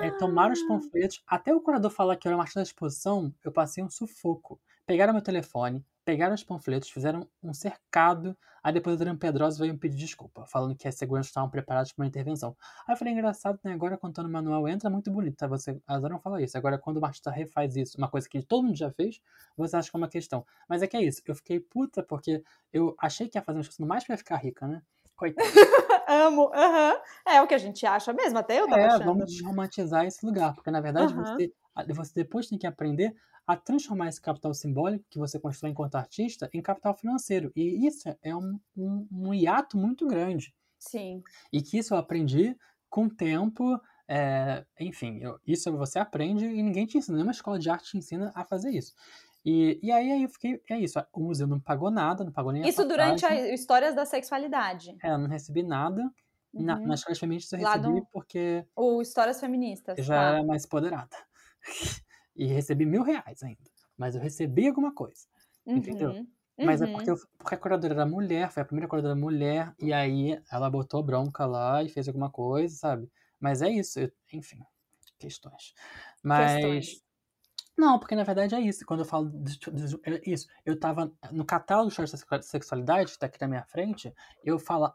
[0.00, 1.22] É, tomaram os panfletos.
[1.26, 4.58] Até o curador falar que eu era uma artista da exposição, eu passei um sufoco.
[4.86, 8.36] Pegaram meu telefone, pegaram os panfletos, fizeram um cercado.
[8.62, 11.92] Aí depois o Adriano Pedrosa veio me pedir desculpa, falando que as seguranças estavam preparados
[11.92, 12.56] para uma intervenção.
[12.86, 13.72] Aí eu falei, engraçado, né?
[13.74, 15.46] Agora quando o manual entra, é muito bonito, tá?
[15.46, 16.56] Você, a Zara não fala isso.
[16.56, 19.20] Agora quando o artista refaz isso, uma coisa que todo mundo já fez,
[19.56, 20.46] você acha que é uma questão.
[20.66, 21.22] Mas é que é isso.
[21.26, 24.66] Eu fiquei puta porque eu achei que ia fazer uma coisa mais pra ficar rica,
[24.66, 24.82] né?
[25.20, 25.46] Coitado.
[26.08, 27.00] Amo, uhum.
[27.26, 29.04] é o que a gente acha mesmo, até eu tava é, achando.
[29.04, 31.22] vamos desromantizar esse lugar, porque na verdade uhum.
[31.22, 31.52] você,
[31.94, 33.14] você depois tem que aprender
[33.46, 37.52] a transformar esse capital simbólico que você constrói enquanto artista em capital financeiro.
[37.54, 40.54] E isso é um, um, um hiato muito grande.
[40.78, 41.22] Sim.
[41.52, 42.56] E que isso eu aprendi
[42.88, 43.78] com o tempo,
[44.08, 47.98] é, enfim, eu, isso você aprende e ninguém te ensina, nenhuma escola de arte te
[47.98, 48.94] ensina a fazer isso.
[49.44, 52.52] E, e aí, aí eu fiquei, é isso, o museu não pagou nada, não pagou
[52.52, 54.96] nem Isso durante as Histórias da Sexualidade.
[55.02, 56.02] É, eu não recebi nada.
[56.52, 56.62] Uhum.
[56.64, 58.66] Na, nas histórias feministas eu recebi porque...
[58.76, 59.96] O Histórias Feministas.
[59.96, 60.22] Eu já tá.
[60.22, 61.16] era mais empoderada.
[62.36, 63.70] e recebi mil reais ainda.
[63.96, 65.26] Mas eu recebi alguma coisa.
[65.64, 65.76] Uhum.
[65.76, 66.26] Entendeu?
[66.58, 66.92] Mas é uhum.
[66.92, 70.68] porque, eu, porque a curadora era mulher, foi a primeira curadora mulher, e aí ela
[70.68, 73.10] botou bronca lá e fez alguma coisa, sabe?
[73.38, 74.58] Mas é isso, eu, enfim,
[75.18, 75.72] questões.
[76.22, 77.02] Mas questões.
[77.80, 78.84] Não, porque na verdade é isso.
[78.84, 83.12] Quando eu falo de, de, é isso, eu tava no catálogo de histórias da sexualidade,
[83.12, 84.12] que tá aqui na minha frente,
[84.44, 84.92] eu falo,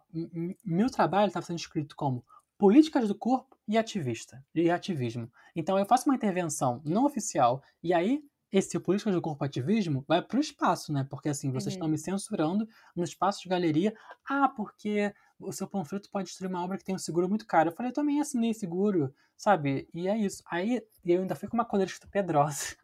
[0.63, 2.23] meu trabalho estava sendo escrito como
[2.59, 5.31] políticas do corpo e ativista, e ativismo.
[5.55, 10.03] Então eu faço uma intervenção não oficial, e aí esse políticas do corpo e ativismo
[10.07, 11.05] vai para o espaço, né?
[11.09, 11.91] Porque assim, vocês estão uhum.
[11.91, 13.93] me censurando no espaço de galeria.
[14.29, 17.69] Ah, porque o seu panfleto pode destruir uma obra que tem um seguro muito caro.
[17.69, 19.87] Eu falei, eu também assinei seguro, sabe?
[19.93, 20.43] E é isso.
[20.49, 22.75] Aí eu ainda fui com uma coleirista pedrosa.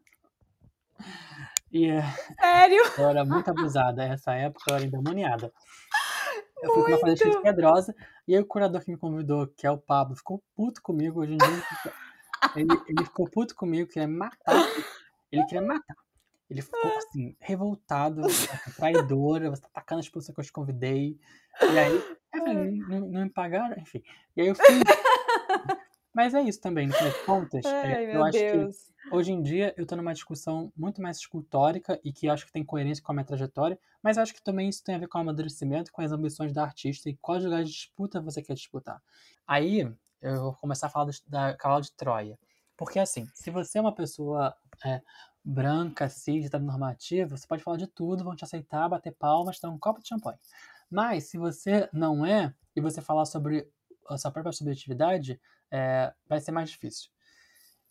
[1.74, 1.88] E,
[2.38, 2.84] Sério?
[2.98, 4.04] Eu era muito abusada.
[4.04, 5.54] Essa época eu era endemoniada.
[6.62, 7.96] Eu fui com uma coleirista pedrosa.
[8.28, 11.22] E aí o curador que me convidou, que é o Pablo, ficou puto comigo.
[11.22, 11.64] Hoje em dia
[12.56, 14.56] ele, ele ficou puto comigo, queria me matar.
[15.32, 15.96] Ele queria me matar.
[16.50, 18.22] Ele ficou assim, revoltado,
[18.76, 21.18] traidora, você tá atacando as pessoas que eu te convidei.
[21.62, 22.04] E aí,
[22.90, 24.04] não, não me pagaram, enfim.
[24.36, 24.66] E aí eu fui.
[26.14, 27.66] Mas é isso também, no fim das contas.
[27.66, 28.78] É, Ai, é, eu acho Deus.
[28.78, 32.52] que hoje em dia eu tô numa discussão muito mais escultórica e que acho que
[32.52, 35.18] tem coerência com a minha trajetória, mas acho que também isso tem a ver com
[35.18, 39.02] o amadurecimento, com as ambições da artista e quais lugares de disputa você quer disputar.
[39.48, 39.90] Aí
[40.22, 41.12] eu vou começar a falar da,
[41.50, 42.38] da Cavalo de Troia.
[42.76, 44.54] Porque assim, se você é uma pessoa
[44.86, 45.02] é,
[45.44, 49.80] branca, cis, normativa, você pode falar de tudo, vão te aceitar, bater palmas, dar um
[49.80, 50.38] copo de champanhe.
[50.90, 53.68] Mas se você não é, e você falar sobre
[54.08, 55.40] a sua própria subjetividade,
[55.72, 57.10] é, vai ser mais difícil.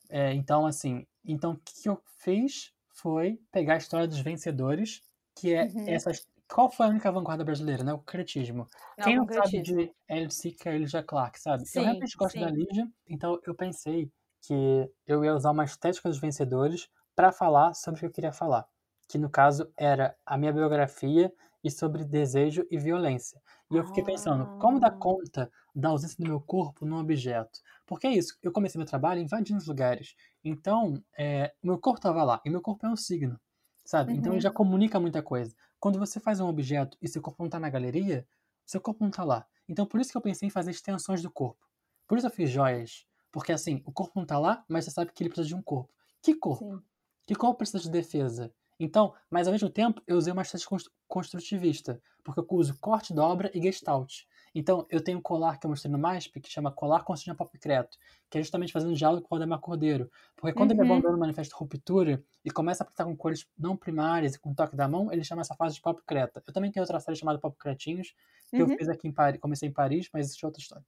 [0.09, 5.03] É, então, assim, então o que eu fiz foi pegar a história dos vencedores,
[5.35, 5.89] que é uhum.
[5.89, 6.27] essas.
[6.49, 7.93] Qual foi a única vanguarda brasileira, né?
[7.93, 8.69] O concretismo.
[8.99, 11.65] Não, Quem não sabe de Elsie, que é a Clark, sabe?
[11.65, 12.41] Sim, eu realmente gosto sim.
[12.41, 14.11] da Lígia, então eu pensei
[14.43, 18.33] que eu ia usar uma estética dos vencedores para falar sobre o que eu queria
[18.33, 18.67] falar,
[19.09, 23.41] que no caso era a minha biografia e sobre desejo e violência.
[23.71, 24.97] E eu fiquei pensando, como dar ah.
[24.99, 27.61] conta da ausência do meu corpo num objeto?
[27.87, 30.15] Porque é isso, eu comecei meu trabalho invadindo os lugares.
[30.43, 33.39] Então, é, meu corpo estava lá, e meu corpo é um signo,
[33.85, 34.13] sabe?
[34.13, 34.19] Uhum.
[34.19, 34.55] Então ele já uhum.
[34.55, 35.55] comunica muita coisa.
[35.79, 38.27] Quando você faz um objeto e seu corpo não está na galeria,
[38.65, 39.47] seu corpo não está lá.
[39.69, 41.65] Então, por isso que eu pensei em fazer extensões do corpo.
[42.07, 43.07] Por isso eu fiz joias.
[43.33, 45.63] Porque, assim, o corpo não tá lá, mas você sabe que ele precisa de um
[45.63, 45.93] corpo.
[46.23, 46.77] Que corpo?
[46.77, 46.83] Sim.
[47.27, 48.53] Que corpo precisa de defesa?
[48.79, 53.51] Então, mas ao mesmo tempo, eu usei uma estratégia construtivista, porque eu uso corte, dobra
[53.55, 54.23] e gestalt.
[54.55, 57.57] Então, eu tenho um colar que eu mostrei no MASP, que chama Colar Construindo Papo
[57.59, 57.97] Creto,
[58.29, 60.11] que é justamente fazendo diálogo com o Ademar Cordeiro.
[60.35, 60.83] Porque quando uhum.
[60.83, 64.53] ele abandona o manifesto ruptura e começa a pintar com cores não primárias e com
[64.53, 66.43] toque da mão, ele chama essa fase de Papo Creta.
[66.45, 68.15] Eu também tenho outra série chamada Papo Cretinhos,
[68.49, 68.73] que uhum.
[68.73, 70.85] eu fiz aqui em Paris, comecei em Paris, mas existe outra história.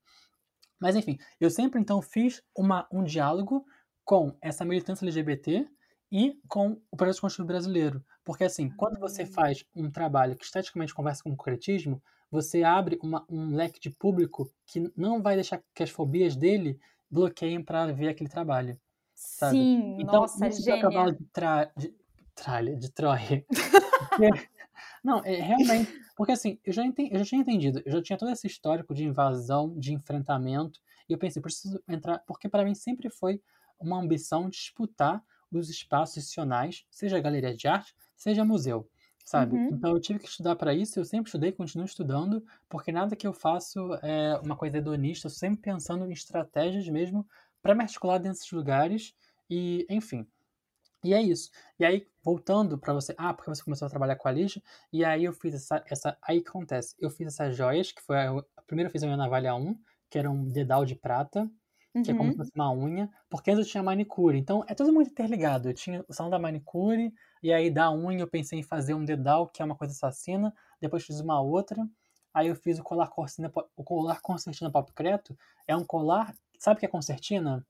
[0.83, 3.65] Mas enfim, eu sempre então fiz uma, um diálogo
[4.05, 5.69] com essa militância LGBT
[6.11, 8.05] e com o projeto construtivo brasileiro.
[8.25, 9.27] Porque, assim, quando você ah.
[9.27, 13.91] faz um trabalho que esteticamente conversa com o concretismo, você abre uma, um leque de
[13.91, 18.77] público que não vai deixar que as fobias dele bloqueiem para ver aquele trabalho.
[19.15, 19.57] Sabe?
[19.57, 20.83] Sim, então, nossa, gênia.
[20.83, 21.71] cavalo de, tra...
[21.77, 21.95] de
[22.35, 23.47] tralha, de Troia.
[25.05, 26.03] não, é realmente...
[26.23, 28.95] Porque, assim, eu já, entendi, eu já tinha entendido, eu já tinha todo esse histórico
[28.95, 32.21] de invasão, de enfrentamento, e eu pensei, preciso entrar...
[32.21, 33.43] Porque, para mim, sempre foi
[33.77, 38.89] uma ambição disputar os espaços institucionais, seja galeria de arte, seja museu,
[39.25, 39.57] sabe?
[39.57, 39.71] Uhum.
[39.73, 43.27] Então eu tive que estudar para isso, eu sempre estudei, continuo estudando, porque nada que
[43.27, 47.27] eu faço é uma coisa hedonista, eu sempre pensando em estratégias mesmo
[47.61, 49.13] para me articular dentro desses lugares
[49.51, 50.25] e, enfim.
[51.05, 51.51] E é isso.
[51.79, 54.63] E aí, voltando para você, ah, porque você começou a trabalhar com a Lígia,
[54.93, 58.17] e aí eu fiz essa, essa aí que acontece, eu fiz essas joias, que foi
[58.17, 59.77] a, a primeira eu fiz a minha navalha 1,
[60.09, 61.51] que era um dedal de prata,
[62.01, 62.45] que é como se uhum.
[62.45, 64.39] fosse uma unha, porque antes eu tinha manicure.
[64.39, 65.69] Então é tudo muito interligado.
[65.69, 67.13] Eu tinha o salão da manicure,
[67.43, 70.55] e aí da unha eu pensei em fazer um dedal, que é uma coisa assassina,
[70.81, 71.87] depois fiz uma outra.
[72.33, 75.37] Aí eu fiz o colar concertina, o colar concertina pop creto.
[75.67, 77.67] É um colar, sabe o que é concertina?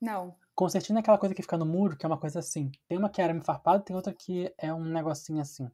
[0.00, 0.36] Não.
[0.54, 2.70] Concertina é aquela coisa que fica no muro, que é uma coisa assim.
[2.88, 5.68] Tem uma que é arame farpado, tem outra que é um negocinho assim,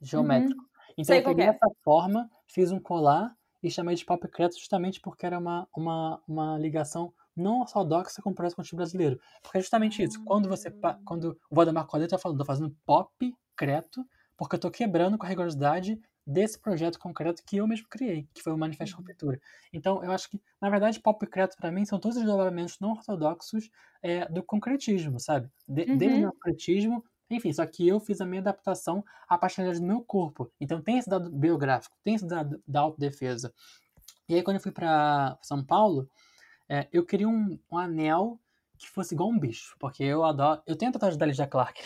[0.00, 0.60] geométrico.
[0.60, 0.68] Uhum.
[0.92, 1.48] Então Sei eu peguei é.
[1.48, 6.20] essa forma, fiz um colar e chamei de Papo Creto justamente porque era uma, uma,
[6.26, 9.20] uma ligação não ortodoxa com o projeto brasileiro.
[9.42, 10.22] Porque é justamente isso.
[10.24, 10.98] Quando você ah.
[11.04, 14.04] quando o Valdemar Cordeiro está falando, estou fazendo pop creto,
[14.36, 18.42] porque eu estou quebrando com a rigorosidade desse projeto concreto que eu mesmo criei, que
[18.42, 19.04] foi o Manifesto uhum.
[19.06, 19.40] Ruptura.
[19.72, 22.90] Então, eu acho que, na verdade, pop creto para mim são todos os desdobramentos não
[22.90, 23.70] ortodoxos
[24.02, 25.50] é, do concretismo, sabe?
[25.66, 25.96] De, uhum.
[25.96, 30.00] Desde o concretismo enfim, só que eu fiz a minha adaptação à partir do meu
[30.00, 30.50] corpo.
[30.58, 33.52] Então tem esse dado biográfico, tem esse dado da autodefesa.
[34.28, 36.08] E aí quando eu fui para São Paulo,
[36.68, 38.40] é, eu queria um, um, anel
[38.78, 40.62] que fosse igual um bicho, porque eu adoro.
[40.66, 41.82] Eu tenho a tatuagem da Ligia Clark.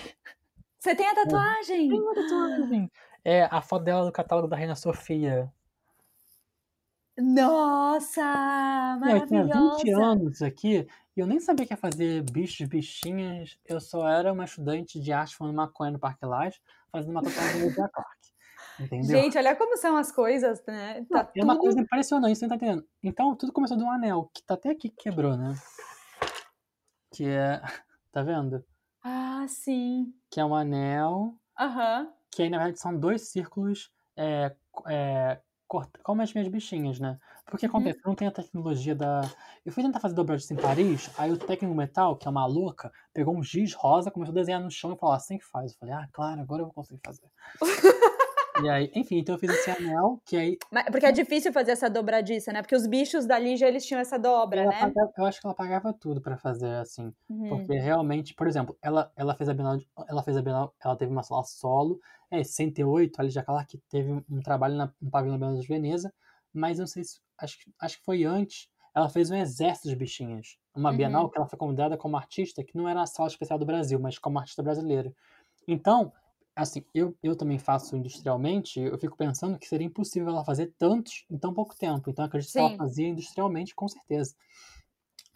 [0.79, 1.89] Você tem a tatuagem?
[1.89, 2.91] Tenho a tatuagem.
[3.25, 5.53] É a foto dela do catálogo da Reina Sofia.
[7.17, 8.23] Nossa,
[9.01, 9.23] maravilhosa!
[9.23, 13.59] Eu tinha 20 anos aqui e eu nem sabia que ia fazer bichos, bichinhas.
[13.67, 16.59] Eu só era uma estudante de arte fumando maconha no Parque Lage,
[16.91, 18.23] fazendo uma tatuagem de Clark.
[18.81, 19.21] Entendeu?
[19.21, 21.05] Gente, olha como são as coisas, né?
[21.11, 21.31] Tá.
[21.37, 22.87] É uma coisa impressionante, você não tá entendendo.
[23.03, 25.55] Então, tudo começou de um anel, que tá até aqui que quebrou, né?
[27.13, 27.61] Que é.
[28.13, 28.63] Tá vendo?
[29.03, 30.13] Ah, sim.
[30.31, 31.35] Que é um anel.
[31.59, 32.03] Aham.
[32.03, 32.22] Uhum.
[32.33, 34.53] Que aí, na verdade, são dois círculos é,
[34.89, 35.39] é,
[36.03, 37.19] como as minhas bichinhas, né?
[37.47, 37.71] Porque uhum.
[37.71, 39.23] acontece, não tem a tecnologia da.
[39.65, 42.93] Eu fui tentar fazer dobradiça em Paris, aí o técnico metal, que é uma louca,
[43.13, 45.73] pegou um giz rosa, começou a desenhar no chão e falou: assim que faz.
[45.73, 47.31] Eu falei: ah, claro, agora eu vou conseguir fazer.
[48.61, 50.59] e aí, enfim, então eu fiz esse anel, que aí.
[50.71, 52.61] Mas, porque é difícil fazer essa dobradiça, né?
[52.61, 54.81] Porque os bichos dali já eles tinham essa dobra, né?
[54.81, 57.13] Pagava, eu acho que ela pagava tudo pra fazer assim.
[57.29, 57.49] Uhum.
[57.49, 61.11] Porque realmente, por exemplo, ela, ela fez a Bienal, ela fez a Bienal, ela teve
[61.11, 61.99] uma sala solo,
[62.31, 66.13] é, 68, ali já que teve um trabalho na, no pavilhão da Bienal de Veneza,
[66.53, 67.21] mas não sei se.
[67.39, 68.69] Acho, acho que foi antes.
[68.95, 70.59] Ela fez um exército de bichinhas.
[70.75, 70.97] Uma uhum.
[70.97, 73.99] Bienal que ela foi convidada como artista, que não era a sala especial do Brasil,
[73.99, 75.15] mas como artista brasileira.
[75.67, 76.13] Então,
[76.55, 81.25] assim, eu, eu também faço industrialmente, eu fico pensando que seria impossível ela fazer tantos
[81.31, 82.11] em tão pouco tempo.
[82.11, 82.59] Então, acredito Sim.
[82.59, 84.35] que ela fazia industrialmente, com certeza.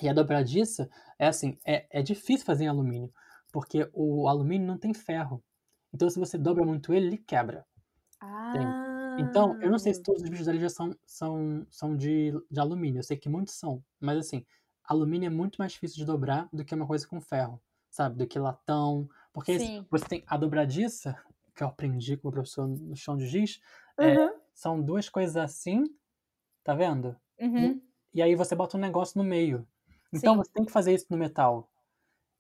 [0.01, 3.13] E a dobradiça, é assim, é, é difícil fazer em alumínio,
[3.51, 5.43] porque o alumínio não tem ferro.
[5.93, 7.65] Então, se você dobra muito ele, ele quebra.
[8.21, 9.17] Ah.
[9.19, 12.61] Então, eu não sei se todos os bichos ali já são, são, são de, de
[12.61, 12.99] alumínio.
[12.99, 13.83] Eu sei que muitos são.
[13.99, 14.45] Mas, assim,
[14.85, 18.19] alumínio é muito mais difícil de dobrar do que uma coisa com ferro, sabe?
[18.19, 19.09] Do que latão.
[19.37, 19.87] Porque Sim.
[19.91, 21.15] você tem a dobradiça,
[21.55, 23.61] que eu aprendi com o professor no chão de giz,
[23.99, 24.25] é, uhum.
[24.29, 25.85] é, são duas coisas assim,
[26.65, 27.15] tá vendo?
[27.39, 27.79] Uhum.
[28.15, 29.69] E, e, aí você bota um negócio no meio.
[30.11, 30.39] Então, Sim.
[30.39, 31.71] você tem que fazer isso no metal.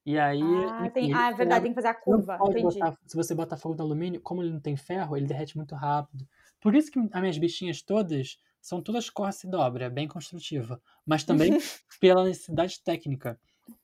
[0.06, 0.40] E aí.
[0.40, 2.38] Ah, tem, ah é verdade, tem que fazer a curva.
[2.38, 5.74] Botar, se você bota fogo no alumínio, como ele não tem ferro, ele derrete muito
[5.74, 6.26] rápido.
[6.62, 10.80] Por isso que as minhas bichinhas todas são todas corte e dobra, bem construtiva.
[11.04, 11.50] Mas também
[12.00, 13.38] pela necessidade técnica.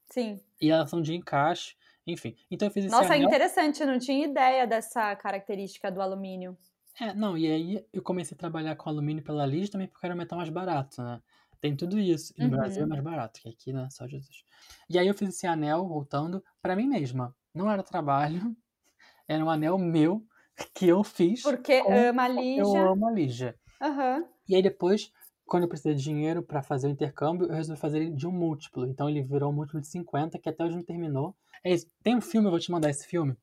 [0.07, 0.41] Sim.
[0.59, 2.37] E elas são de encaixe, enfim.
[2.51, 3.31] Então eu fiz esse Nossa, anel.
[3.33, 6.57] interessante, eu não tinha ideia dessa característica do alumínio.
[7.01, 10.15] É, não, e aí eu comecei a trabalhar com alumínio pela Liz também porque era
[10.15, 11.23] um metal mais barato, né?
[11.61, 12.35] Tem tudo isso.
[12.37, 12.89] E no Brasil é Uhum.
[12.89, 13.89] mais barato, que aqui, né?
[13.91, 14.45] Só Jesus.
[14.91, 17.35] E aí eu fiz esse anel, voltando, pra mim mesma.
[17.55, 18.55] Não era trabalho,
[19.29, 20.27] era um anel meu
[20.75, 22.87] que eu fiz Porque ama a eu Lígia.
[22.87, 23.59] amo a Lígia.
[23.81, 24.29] Aham.
[24.49, 25.13] E aí depois,
[25.53, 28.33] quando eu precisei de dinheiro pra fazer o intercâmbio, eu resolvi fazer ele de um
[28.33, 28.87] múltiplo.
[28.87, 31.37] Então ele virou um múltiplo de 50, que até hoje não terminou.
[31.63, 31.87] É isso.
[32.03, 33.37] Tem um filme, eu vou te mandar esse filme.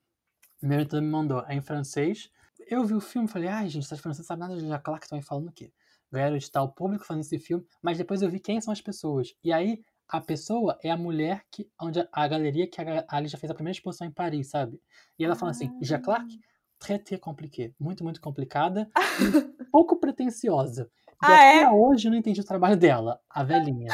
[0.60, 2.28] Meu editor me mandou, é em francês.
[2.66, 5.04] Eu vi o filme e falei, ai gente, essas francesas sabem nada de Jacques Clark,
[5.04, 5.72] estão aí falando o quê?
[6.12, 9.32] Editar o público fazendo esse filme, mas depois eu vi quem são as pessoas.
[9.44, 13.28] E aí, a pessoa é a mulher que, onde a, a galeria que a Ali
[13.28, 14.82] já fez a primeira exposição em Paris, sabe?
[15.16, 16.40] E ela fala assim, Jacques Clark,
[16.80, 17.72] très, très compliqué.
[17.78, 18.90] Muito, muito complicada.
[19.70, 20.90] pouco pretensiosa.
[21.20, 21.70] Ah, até é?
[21.70, 23.90] hoje eu não entendi o trabalho dela, a velhinha.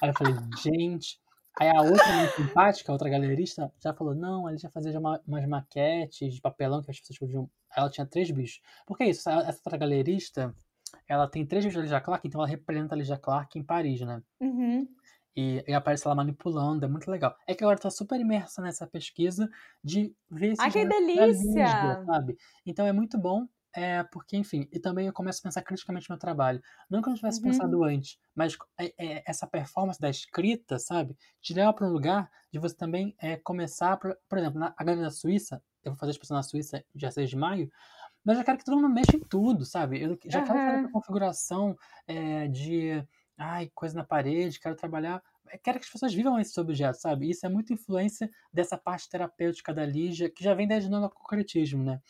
[0.00, 1.18] Aí eu falei, gente.
[1.58, 4.98] Aí a outra muito simpática, a outra galerista, já falou: não, ele já fazia já
[4.98, 7.50] uma- umas maquetes de papelão que as pessoas podiam.
[7.76, 8.60] Ela tinha três bichos.
[8.86, 10.54] Porque é isso, essa outra galerista,
[11.08, 14.00] ela tem três bichos da Ligia Clark, então ela representa a Ligia Clark em Paris,
[14.02, 14.22] né?
[14.40, 14.86] Uhum.
[15.36, 17.36] E, e aparece ela manipulando, é muito legal.
[17.46, 19.48] É que agora eu tô super imersa nessa pesquisa
[19.82, 22.04] de ver esses Ai, que da delícia!
[22.06, 22.36] Sabe?
[22.66, 23.46] Então é muito bom,
[23.78, 26.60] é, porque, enfim, e também eu começo a pensar criticamente no meu trabalho.
[26.90, 27.48] Não que eu não tivesse Uhum.
[27.52, 31.16] pensado antes, mas é- é essa performance da escrita, sabe?
[31.40, 34.84] Te leva para um lugar de você também é, começar, por, por exemplo, na a
[34.84, 37.70] Galeria da Suíça, eu vou fazer a exposição na Suíça dia 6 de maio,
[38.24, 40.02] mas eu quero que todo mundo mexa em tudo, sabe?
[40.02, 43.04] Eu já quero fazer a configuração é, de
[43.36, 45.22] ai, coisa na parede, quero trabalhar.
[45.52, 47.30] eu Quero que as pessoas vivam esses objetos, sabe?
[47.30, 51.84] Isso é muita influência dessa parte terapêutica da Lígia, que já vem desde o concretismo,
[51.84, 52.00] né?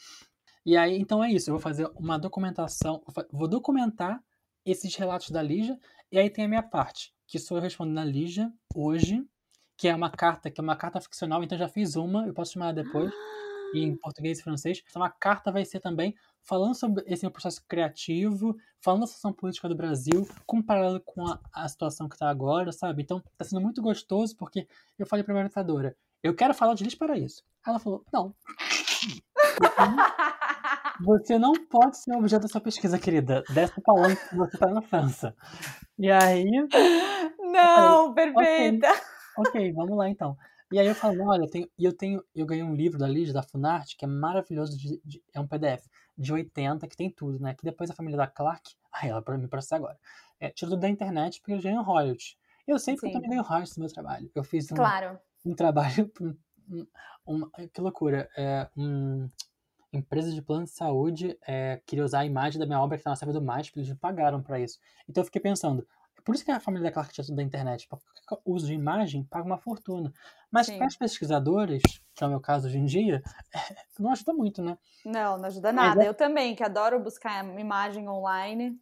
[0.65, 1.51] E aí, então é isso.
[1.51, 4.23] Eu vou fazer uma documentação, vou documentar
[4.65, 5.79] esses relatos da Lígia,
[6.11, 9.25] e aí tem a minha parte, que sou eu respondendo a Lígia hoje,
[9.77, 12.59] que é uma carta, que é uma carta ficcional, então já fiz uma, eu posso
[12.59, 13.13] mandar depois
[13.75, 14.83] em português e francês.
[14.89, 19.33] Então a carta vai ser também falando sobre esse meu processo criativo, falando da situação
[19.33, 23.03] política do Brasil, com paralelo com a, a situação que está agora, sabe?
[23.03, 24.67] Então tá sendo muito gostoso, porque
[24.99, 27.45] eu falei pra minha orientadora, eu quero falar de lixo para isso.
[27.67, 28.35] Ela falou, não.
[31.01, 33.43] Você não pode ser objeto da sua pesquisa, querida.
[33.51, 35.35] Dessa falando que você está na França.
[35.99, 36.45] E aí,
[37.41, 38.89] Não, perfeita.
[39.37, 40.37] ok, vamos lá então.
[40.71, 43.33] E aí eu falo, olha, eu tenho, eu tenho, eu ganhei um livro da Lígia,
[43.33, 47.41] da Funarte, que é maravilhoso, de- de- é um PDF de 80, que tem tudo,
[47.41, 47.55] né?
[47.55, 49.97] Que depois a família da Clark, ai, ela me processar agora,
[50.39, 52.37] é, tirou tudo da internet porque eles ganham royalties.
[52.67, 53.15] Eu sei porque eu Sim.
[53.15, 54.31] também ganho royalties no meu trabalho.
[54.35, 55.19] Eu fiz um, Claro.
[55.47, 56.13] um trabalho,
[56.69, 56.87] um-
[57.27, 59.31] um- que loucura, é, um,
[59.93, 63.11] empresa de plano de saúde é, queria usar a imagem da minha obra que está
[63.11, 64.79] na serva do MASP, eles me pagaram para isso.
[65.09, 67.43] Então eu fiquei pensando, é por isso que a família da Clark tinha tudo da
[67.43, 68.05] internet, porque
[68.45, 70.13] o uso de imagem paga uma fortuna.
[70.51, 70.79] Mas Sim.
[70.79, 71.83] para os pesquisadores,
[72.15, 73.23] que é o meu caso hoje em dia,
[73.99, 74.77] não ajuda muito, né?
[75.05, 76.05] Não, não ajuda Mas nada.
[76.05, 78.79] é- Eu também, que adoro buscar imagem online.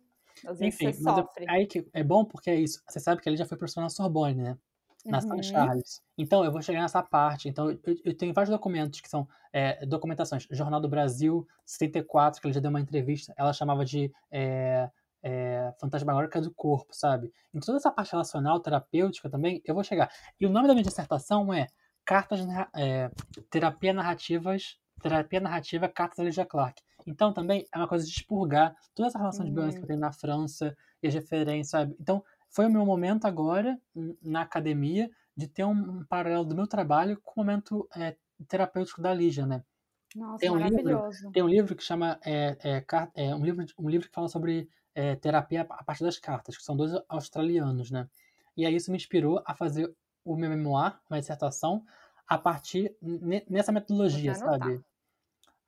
[0.47, 1.47] Às vezes Enfim, você sofre.
[1.49, 2.83] aí que é bom porque é isso.
[2.89, 4.59] Você sabe que ele já foi professor na Sorbonne, né?
[5.07, 5.43] Na Uhum.
[5.43, 6.03] Charles.
[6.17, 7.49] Então, eu vou chegar nessa parte.
[7.49, 10.47] Então, eu, eu tenho vários documentos que são é, documentações.
[10.51, 14.91] Jornal do Brasil, 74, que ele já deu uma entrevista, ela chamava de é,
[15.23, 17.33] é, Fantasmagórica do Corpo, sabe?
[17.55, 20.11] Em toda essa parte relacional, terapêutica também, eu vou chegar.
[20.41, 21.67] E o nome da minha dissertação é
[22.05, 22.41] Cartas,
[22.77, 23.11] é,
[23.51, 26.81] Terapia Narrativas, Terapia Narrativa Cartas da Lígia Clark.
[27.07, 30.01] Então, também é uma coisa de expurgar toda essa relação de violência que eu tenho
[30.01, 31.97] na França e as referências, sabe?
[32.01, 32.23] Então,
[32.57, 33.79] foi o meu momento agora,
[34.23, 38.17] na academia, de ter um, paralelo do meu trabalho com o momento é,
[38.49, 39.63] terapêutico da Lígia, né?
[40.15, 41.31] Nossa, Tem um livro- maravilhoso.
[41.33, 44.71] Tem um livro que chama é, é, é, um, livro, um livro que fala sobre
[44.95, 48.09] é, terapia a partir das cartas, que são dois australianos, né?
[48.57, 51.85] E aí isso me inspirou a fazer o meu memoir, uma dissertação,
[52.27, 54.81] a partir ne- nessa metodologia, sabe?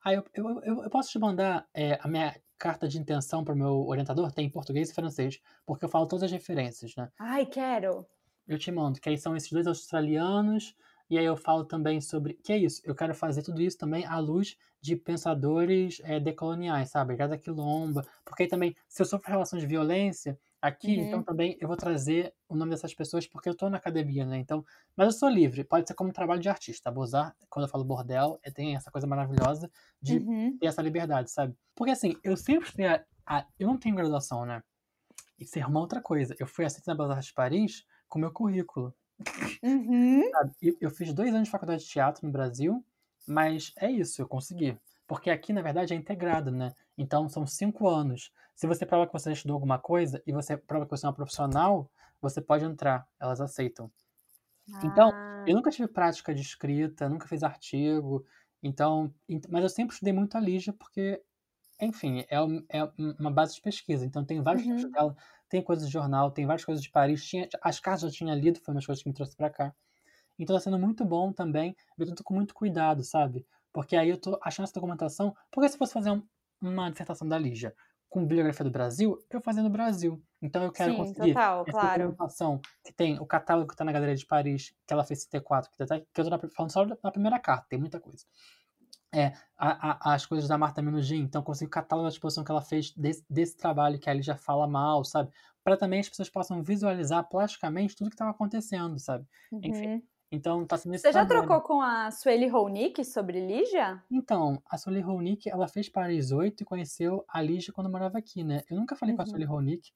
[0.03, 3.55] Aí eu, eu, eu, eu posso te mandar é, a minha carta de intenção para
[3.55, 7.09] o meu orientador, tem em português e francês, porque eu falo todas as referências, né?
[7.17, 8.05] Ai, quero.
[8.45, 10.75] Eu te mando, que aí são esses dois australianos,
[11.09, 12.33] e aí eu falo também sobre.
[12.35, 12.81] Que é isso?
[12.83, 17.15] Eu quero fazer tudo isso também à luz de pensadores é, decoloniais, sabe?
[17.15, 18.05] Grada Quilomba.
[18.23, 21.03] Porque aí também, se eu sofro relações de violência aqui, Uhum.
[21.05, 24.37] então também eu vou trazer o nome dessas pessoas porque eu tô na academia, né?
[24.37, 24.65] Então.
[24.95, 26.89] Mas eu sou livre, pode ser como trabalho de artista.
[26.89, 30.57] Abusar, quando eu falo bordel, é, tem essa coisa maravilhosa de Uhum.
[30.57, 31.55] ter essa liberdade, sabe?
[31.75, 34.61] Porque assim, eu sempre estudei a, a- eu não tenho graduação, né?
[35.39, 36.35] Isso é uma outra coisa.
[36.39, 38.93] Eu fui aceito na Artes de Paris com meu currículo.
[39.63, 40.23] Uhum.
[40.81, 42.83] eu fiz dois anos de faculdade de teatro no Brasil,
[43.27, 44.77] mas é isso, eu consegui.
[45.07, 46.71] Porque aqui, na verdade, é integrado, né?
[46.99, 48.33] Então, são cinco anos.
[48.55, 51.15] Se você prova que você estudou alguma coisa e você prova que você é uma
[51.15, 51.91] profissional,
[52.21, 53.91] você pode entrar, elas aceitam.
[54.81, 58.25] Então, Ah, Eu nunca tive prática de escrita, nunca fiz artigo,
[58.61, 61.23] então, ent- mas eu sempre estudei muito a Lígia porque
[61.81, 62.37] enfim, é,
[62.69, 62.83] é,
[63.19, 64.05] uma base de pesquisa.
[64.05, 64.67] Então tem vários uhum.
[64.67, 65.15] textos dela,
[65.49, 67.25] tem coisas de jornal, tem várias coisas de Paris.
[67.27, 69.75] Tinha, as cartas eu tinha lido, foi uma das coisas que me trouxe para cá.
[70.39, 73.45] Então tá sendo muito bom também, ver tudo com muito cuidado, sabe?
[73.73, 75.35] Porque aí eu tô achando essa documentação.
[75.51, 76.23] Porque se fosse fazer um,
[76.61, 77.73] uma dissertação da Lígia
[78.09, 80.21] com bibliografia do Brasil, eu fazia no Brasil.
[80.41, 82.17] Então eu quero Sim, conseguir total, essa claro.
[82.83, 85.85] que tem o catálogo que está na Galeria de Paris, que ela fez CT4, que,
[85.85, 88.25] tá, que eu tô falando só na primeira carta, tem muita coisa.
[89.13, 92.51] É, a, a, as coisas da Marta Minugin, então consegui o catálogo da exposição que
[92.51, 95.31] ela fez desse, desse trabalho que a já fala mal, sabe?
[95.63, 99.25] Para também as pessoas possam visualizar plasticamente tudo que estava acontecendo, sabe?
[99.51, 99.61] Uhum.
[99.63, 104.03] Enfim, então, tá sendo Você já trocou com a Sueli Ronick sobre Lígia?
[104.11, 108.43] Então, a Sueli Ronick, ela fez Paris 8 e conheceu a Lígia quando morava aqui,
[108.43, 108.61] né?
[108.69, 109.17] Eu nunca falei uhum.
[109.17, 109.31] com a uhum.
[109.31, 109.91] Sueli Ronick,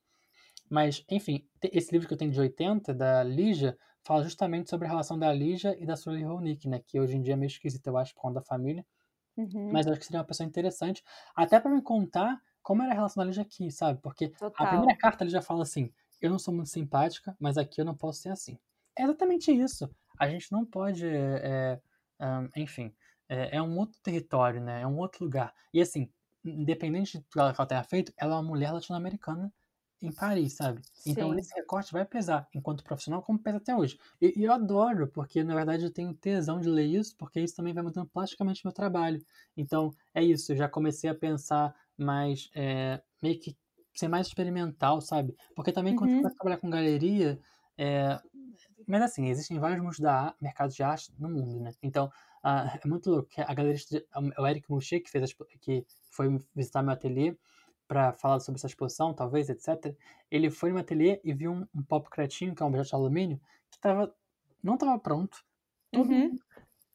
[0.69, 4.89] mas, enfim, esse livro que eu tenho de 80, da Lígia, fala justamente sobre a
[4.89, 6.81] relação da Lígia e da Sueli Ronick, né?
[6.87, 8.83] Que hoje em dia é meio esquisita, eu acho, por conta da família.
[9.37, 9.71] Uhum.
[9.71, 11.03] Mas eu acho que seria uma pessoa interessante,
[11.35, 13.99] até para me contar como era a relação da Lígia aqui, sabe?
[14.01, 14.65] Porque Total.
[14.65, 17.85] a primeira carta ele já fala assim: eu não sou muito simpática, mas aqui eu
[17.85, 18.57] não posso ser assim.
[18.97, 19.87] É exatamente isso
[20.19, 21.79] a gente não pode, é,
[22.19, 22.93] um, enfim,
[23.27, 24.81] é, é, um outro território, né?
[24.81, 25.53] É um outro lugar.
[25.73, 26.09] E assim,
[26.43, 29.51] independente de tudo que ela tenha feito, ela é uma mulher latino-americana
[30.01, 30.81] em Paris, sabe?
[30.93, 31.11] Sim.
[31.11, 33.97] Então esse recorte vai pesar enquanto profissional, como pesa até hoje.
[34.21, 37.55] E, e, eu adoro, porque na verdade eu tenho tesão de ler isso, porque isso
[37.55, 39.23] também vai mudando plasticamente meu trabalho.
[39.55, 43.57] Então é isso, eu já comecei a pensar mais, é, meio que
[43.93, 45.35] ser mais experimental, sabe?
[45.55, 46.17] Porque também quando uhum.
[46.17, 47.39] você vai trabalhar com galeria,
[47.77, 48.19] é,
[48.87, 51.71] mas assim, existem vários mundos da mercado de arte no mundo, né?
[51.81, 52.05] Então,
[52.43, 54.03] uh, é muito louco que a galerista,
[54.37, 57.35] o Eric Moucher, que, fez a, que foi visitar meu ateliê
[57.87, 59.95] para falar sobre essa exposição, talvez, etc.
[60.31, 62.95] Ele foi no ateliê e viu um, um pop cretinho, que é um objeto de
[62.95, 64.13] alumínio, que tava,
[64.61, 65.43] não estava pronto,
[65.91, 66.37] todo uhum.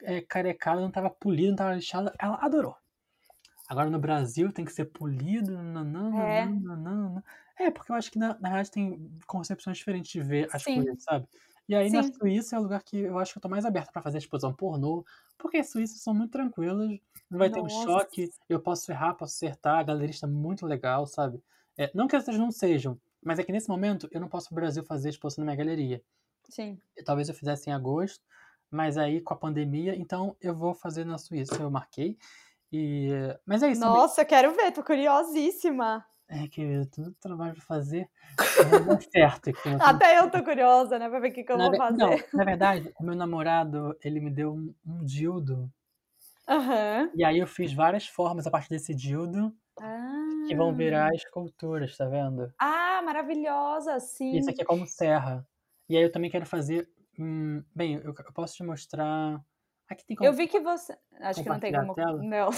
[0.03, 2.11] é, carecado, não estava polido, não estava lixado.
[2.19, 2.75] Ela adorou.
[3.69, 6.45] Agora no Brasil tem que ser polido, não, não, é.
[6.45, 7.23] não, não, não.
[7.57, 10.75] É, porque eu acho que na, na verdade tem concepções diferentes de ver as Sim.
[10.75, 11.27] coisas, sabe?
[11.69, 11.97] E aí Sim.
[11.97, 14.17] na Suíça é o lugar que eu acho que eu tô mais aberta para fazer
[14.17, 15.05] exposição pornô,
[15.37, 16.99] porque as suíças são muito tranquilas,
[17.29, 17.61] não vai Nossa.
[17.61, 21.39] ter um choque, eu posso errar, posso acertar, a galerista é muito legal, sabe?
[21.77, 24.55] É, não que essas não sejam, mas é que nesse momento eu não posso no
[24.55, 26.01] Brasil fazer exposição na minha galeria.
[26.49, 26.81] Sim.
[27.05, 28.25] Talvez eu fizesse em agosto,
[28.71, 32.17] mas aí com a pandemia, então eu vou fazer na Suíça, eu marquei.
[32.71, 33.09] E...
[33.45, 33.81] Mas é isso.
[33.81, 34.29] Nossa, também.
[34.29, 36.03] quero ver, tô curiosíssima.
[36.29, 38.07] É, querido, tanto trabalho pra fazer.
[38.85, 39.49] Não certo.
[39.49, 41.09] Aqui, Até eu tô curiosa, né?
[41.09, 41.97] Pra ver o que, que eu na vou fazer.
[41.97, 45.71] Não, na verdade, o meu namorado, ele me deu um, um dildo.
[46.47, 47.11] Uhum.
[47.15, 49.51] E aí eu fiz várias formas a partir desse dildo.
[49.81, 50.45] Ah.
[50.47, 52.53] Que vão virar esculturas, tá vendo?
[52.59, 54.37] Ah, maravilhosa, sim.
[54.37, 55.47] Isso aqui é como serra.
[55.87, 56.87] E aí eu também quero fazer.
[57.17, 59.43] Hum, bem, eu, eu posso te mostrar.
[59.89, 60.29] Aqui tem como...
[60.29, 60.95] Eu vi que você.
[61.19, 61.95] Acho que não tem como.
[62.21, 62.49] Não,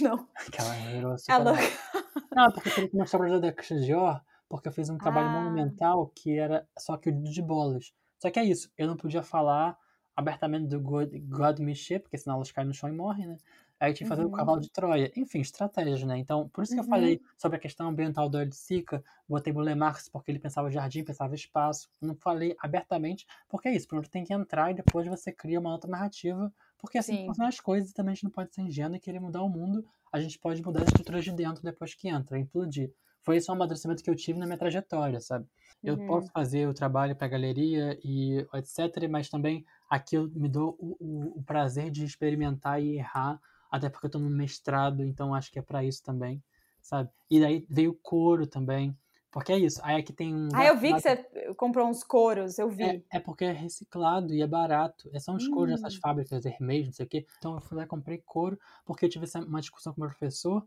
[0.00, 0.28] não.
[0.36, 1.32] Aquela virou super.
[1.32, 1.52] Ela...
[2.32, 5.32] Não, porque eu queria mostrar pra da Dior, porque eu fiz um trabalho ah.
[5.32, 7.92] monumental que era só que de bolas.
[8.18, 9.76] Só que é isso, eu não podia falar
[10.14, 13.36] abertamente do God, God Michê, porque senão elas caem no chão e morrem, né?
[13.78, 14.28] Aí eu tinha que fazer uhum.
[14.28, 15.12] o cavalo de Troia.
[15.14, 16.16] Enfim, estratégias, né?
[16.18, 16.84] Então, por isso que uhum.
[16.86, 21.04] eu falei sobre a questão ambiental do Sica, botei Boulé Marx porque ele pensava jardim,
[21.04, 21.90] pensava espaço.
[22.00, 23.86] Não falei abertamente, porque é isso.
[23.86, 27.60] Primeiro tem que entrar e depois você cria uma outra narrativa, porque assim funcionam as
[27.60, 29.84] coisas e também a gente não pode ser ingênuo e querer mudar o mundo.
[30.10, 32.90] A gente pode mudar as estruturas de dentro depois que entra, implodir.
[33.20, 35.46] Foi esse o amadurecimento que eu tive na minha trajetória, sabe?
[35.82, 36.06] Eu uhum.
[36.06, 41.38] posso fazer o trabalho para galeria e etc, mas também aquilo me dou o, o,
[41.40, 43.38] o prazer de experimentar e errar
[43.70, 46.42] até porque eu tô no mestrado, então acho que é para isso também,
[46.80, 47.10] sabe?
[47.30, 48.96] E daí veio o couro também,
[49.30, 49.80] porque é isso.
[49.84, 50.48] Aí aqui tem um.
[50.54, 51.16] Ah, eu vi que você
[51.56, 52.84] comprou uns couros, eu vi.
[52.84, 55.10] É, é porque é reciclado e é barato.
[55.12, 55.50] É, são os hum.
[55.50, 57.26] couros dessas fábricas Hermes, não sei o quê.
[57.36, 60.10] Então eu fui lá e comprei couro, porque eu tive uma discussão com o meu
[60.10, 60.66] professor,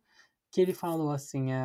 [0.51, 1.63] que ele falou assim: é,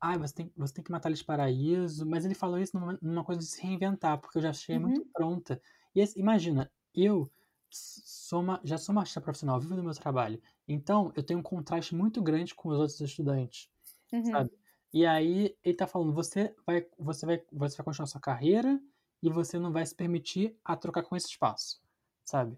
[0.00, 3.24] ah, você tem, você tem que matar eles paraíso, mas ele falou isso numa, numa
[3.24, 4.82] coisa de se reinventar, porque eu já achei uhum.
[4.82, 5.60] muito pronta.
[5.94, 7.30] E esse, imagina, eu
[7.74, 10.40] sou uma, já sou uma artista profissional, vivo do meu trabalho.
[10.68, 13.68] Então, eu tenho um contraste muito grande com os outros estudantes,
[14.12, 14.24] uhum.
[14.24, 14.50] sabe?
[14.92, 18.80] E aí, ele tá falando, você vai, você, vai, você vai continuar sua carreira
[19.20, 21.82] e você não vai se permitir a trocar com esse espaço,
[22.24, 22.56] sabe?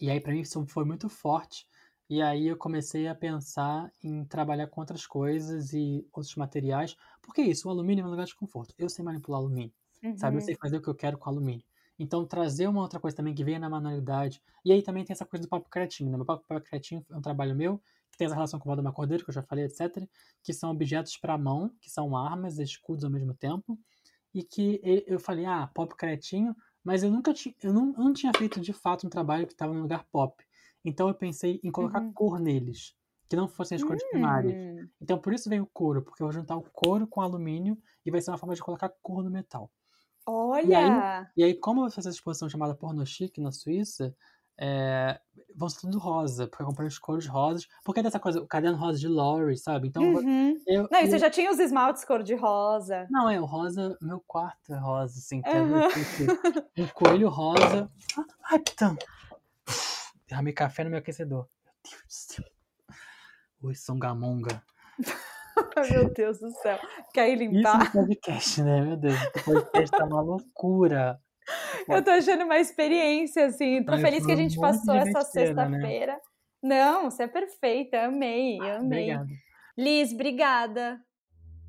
[0.00, 1.66] E aí, para mim, isso foi muito forte.
[2.10, 6.96] E aí, eu comecei a pensar em trabalhar com outras coisas e outros materiais.
[7.22, 8.74] Porque é isso, o alumínio é um lugar de conforto.
[8.76, 10.16] Eu sei manipular alumínio, uhum.
[10.16, 10.38] sabe?
[10.38, 10.60] Eu sei uhum.
[10.60, 11.64] fazer o que eu quero com alumínio.
[11.98, 14.40] Então, trazer uma outra coisa também que venha na manualidade.
[14.64, 16.18] E aí também tem essa coisa do papo cretinho, né?
[16.18, 17.78] O papo cretinho é um trabalho meu,
[18.10, 20.06] que tem essa relação com o Valdemar Cordeiro, que eu já falei, etc.
[20.42, 23.78] Que são objetos para mão, que são armas, escudos ao mesmo tempo.
[24.32, 28.32] E que eu falei, ah, pop cretinho, mas eu nunca tinha, eu não, não tinha
[28.36, 30.42] feito de fato um trabalho que estava no lugar pop.
[30.84, 32.12] Então eu pensei em colocar uhum.
[32.12, 32.94] cor neles.
[33.28, 34.54] que não fossem as cores primárias.
[34.54, 37.76] Hum, Então por isso vem o couro, porque eu vou juntar o couro com alumínio
[38.06, 39.70] e vai ser uma forma de colocar cor no metal.
[40.30, 41.30] Olha!
[41.36, 44.14] E aí, como eu vou fazer essa exposição chamada Porno Chic na Suíça,
[44.60, 45.20] é,
[45.54, 48.46] vão ser tudo rosa, porque eu comprei as cores rosas, porque é dessa coisa, o
[48.46, 49.88] caderno rosa de Laurie, sabe?
[49.88, 50.56] Então Uhum.
[50.66, 53.06] eu, Não, e eu- você já tinha os esmaltes cor-de-rosa.
[53.10, 55.62] Não, é o rosa, meu quarto é rosa, assim, é
[56.82, 57.90] um coelho rosa.
[58.16, 58.96] Ah, Ai, então.
[60.26, 61.48] Derramei café no meu aquecedor.
[61.64, 62.44] Meu Deus do céu.
[63.62, 64.62] Oi, Songamonga.
[65.90, 66.78] Meu Deus do céu.
[67.12, 67.78] Quer ir Isso limpar?
[67.78, 68.80] no podcast, né?
[68.80, 71.18] Meu Deus, o podcast tá uma loucura.
[71.88, 73.82] Eu tô achando uma experiência, assim.
[73.82, 75.24] Tô Ai, feliz que a gente passou essa né?
[75.24, 76.18] sexta-feira.
[76.62, 78.04] Não, você é perfeita.
[78.04, 79.14] Amei, amei.
[79.14, 79.28] Obrigado.
[79.76, 81.00] Liz, obrigada.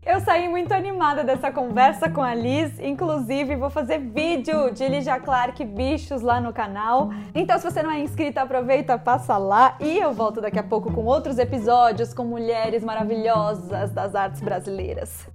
[0.06, 5.20] Eu saí muito animada dessa conversa com a Liz, inclusive vou fazer vídeo de Lígia
[5.20, 7.10] Clark Bichos lá no canal.
[7.36, 10.92] Então, se você não é inscrito, aproveita, passa lá e eu volto daqui a pouco
[10.94, 15.28] com outros episódios com mulheres maravilhosas das artes brasileiras.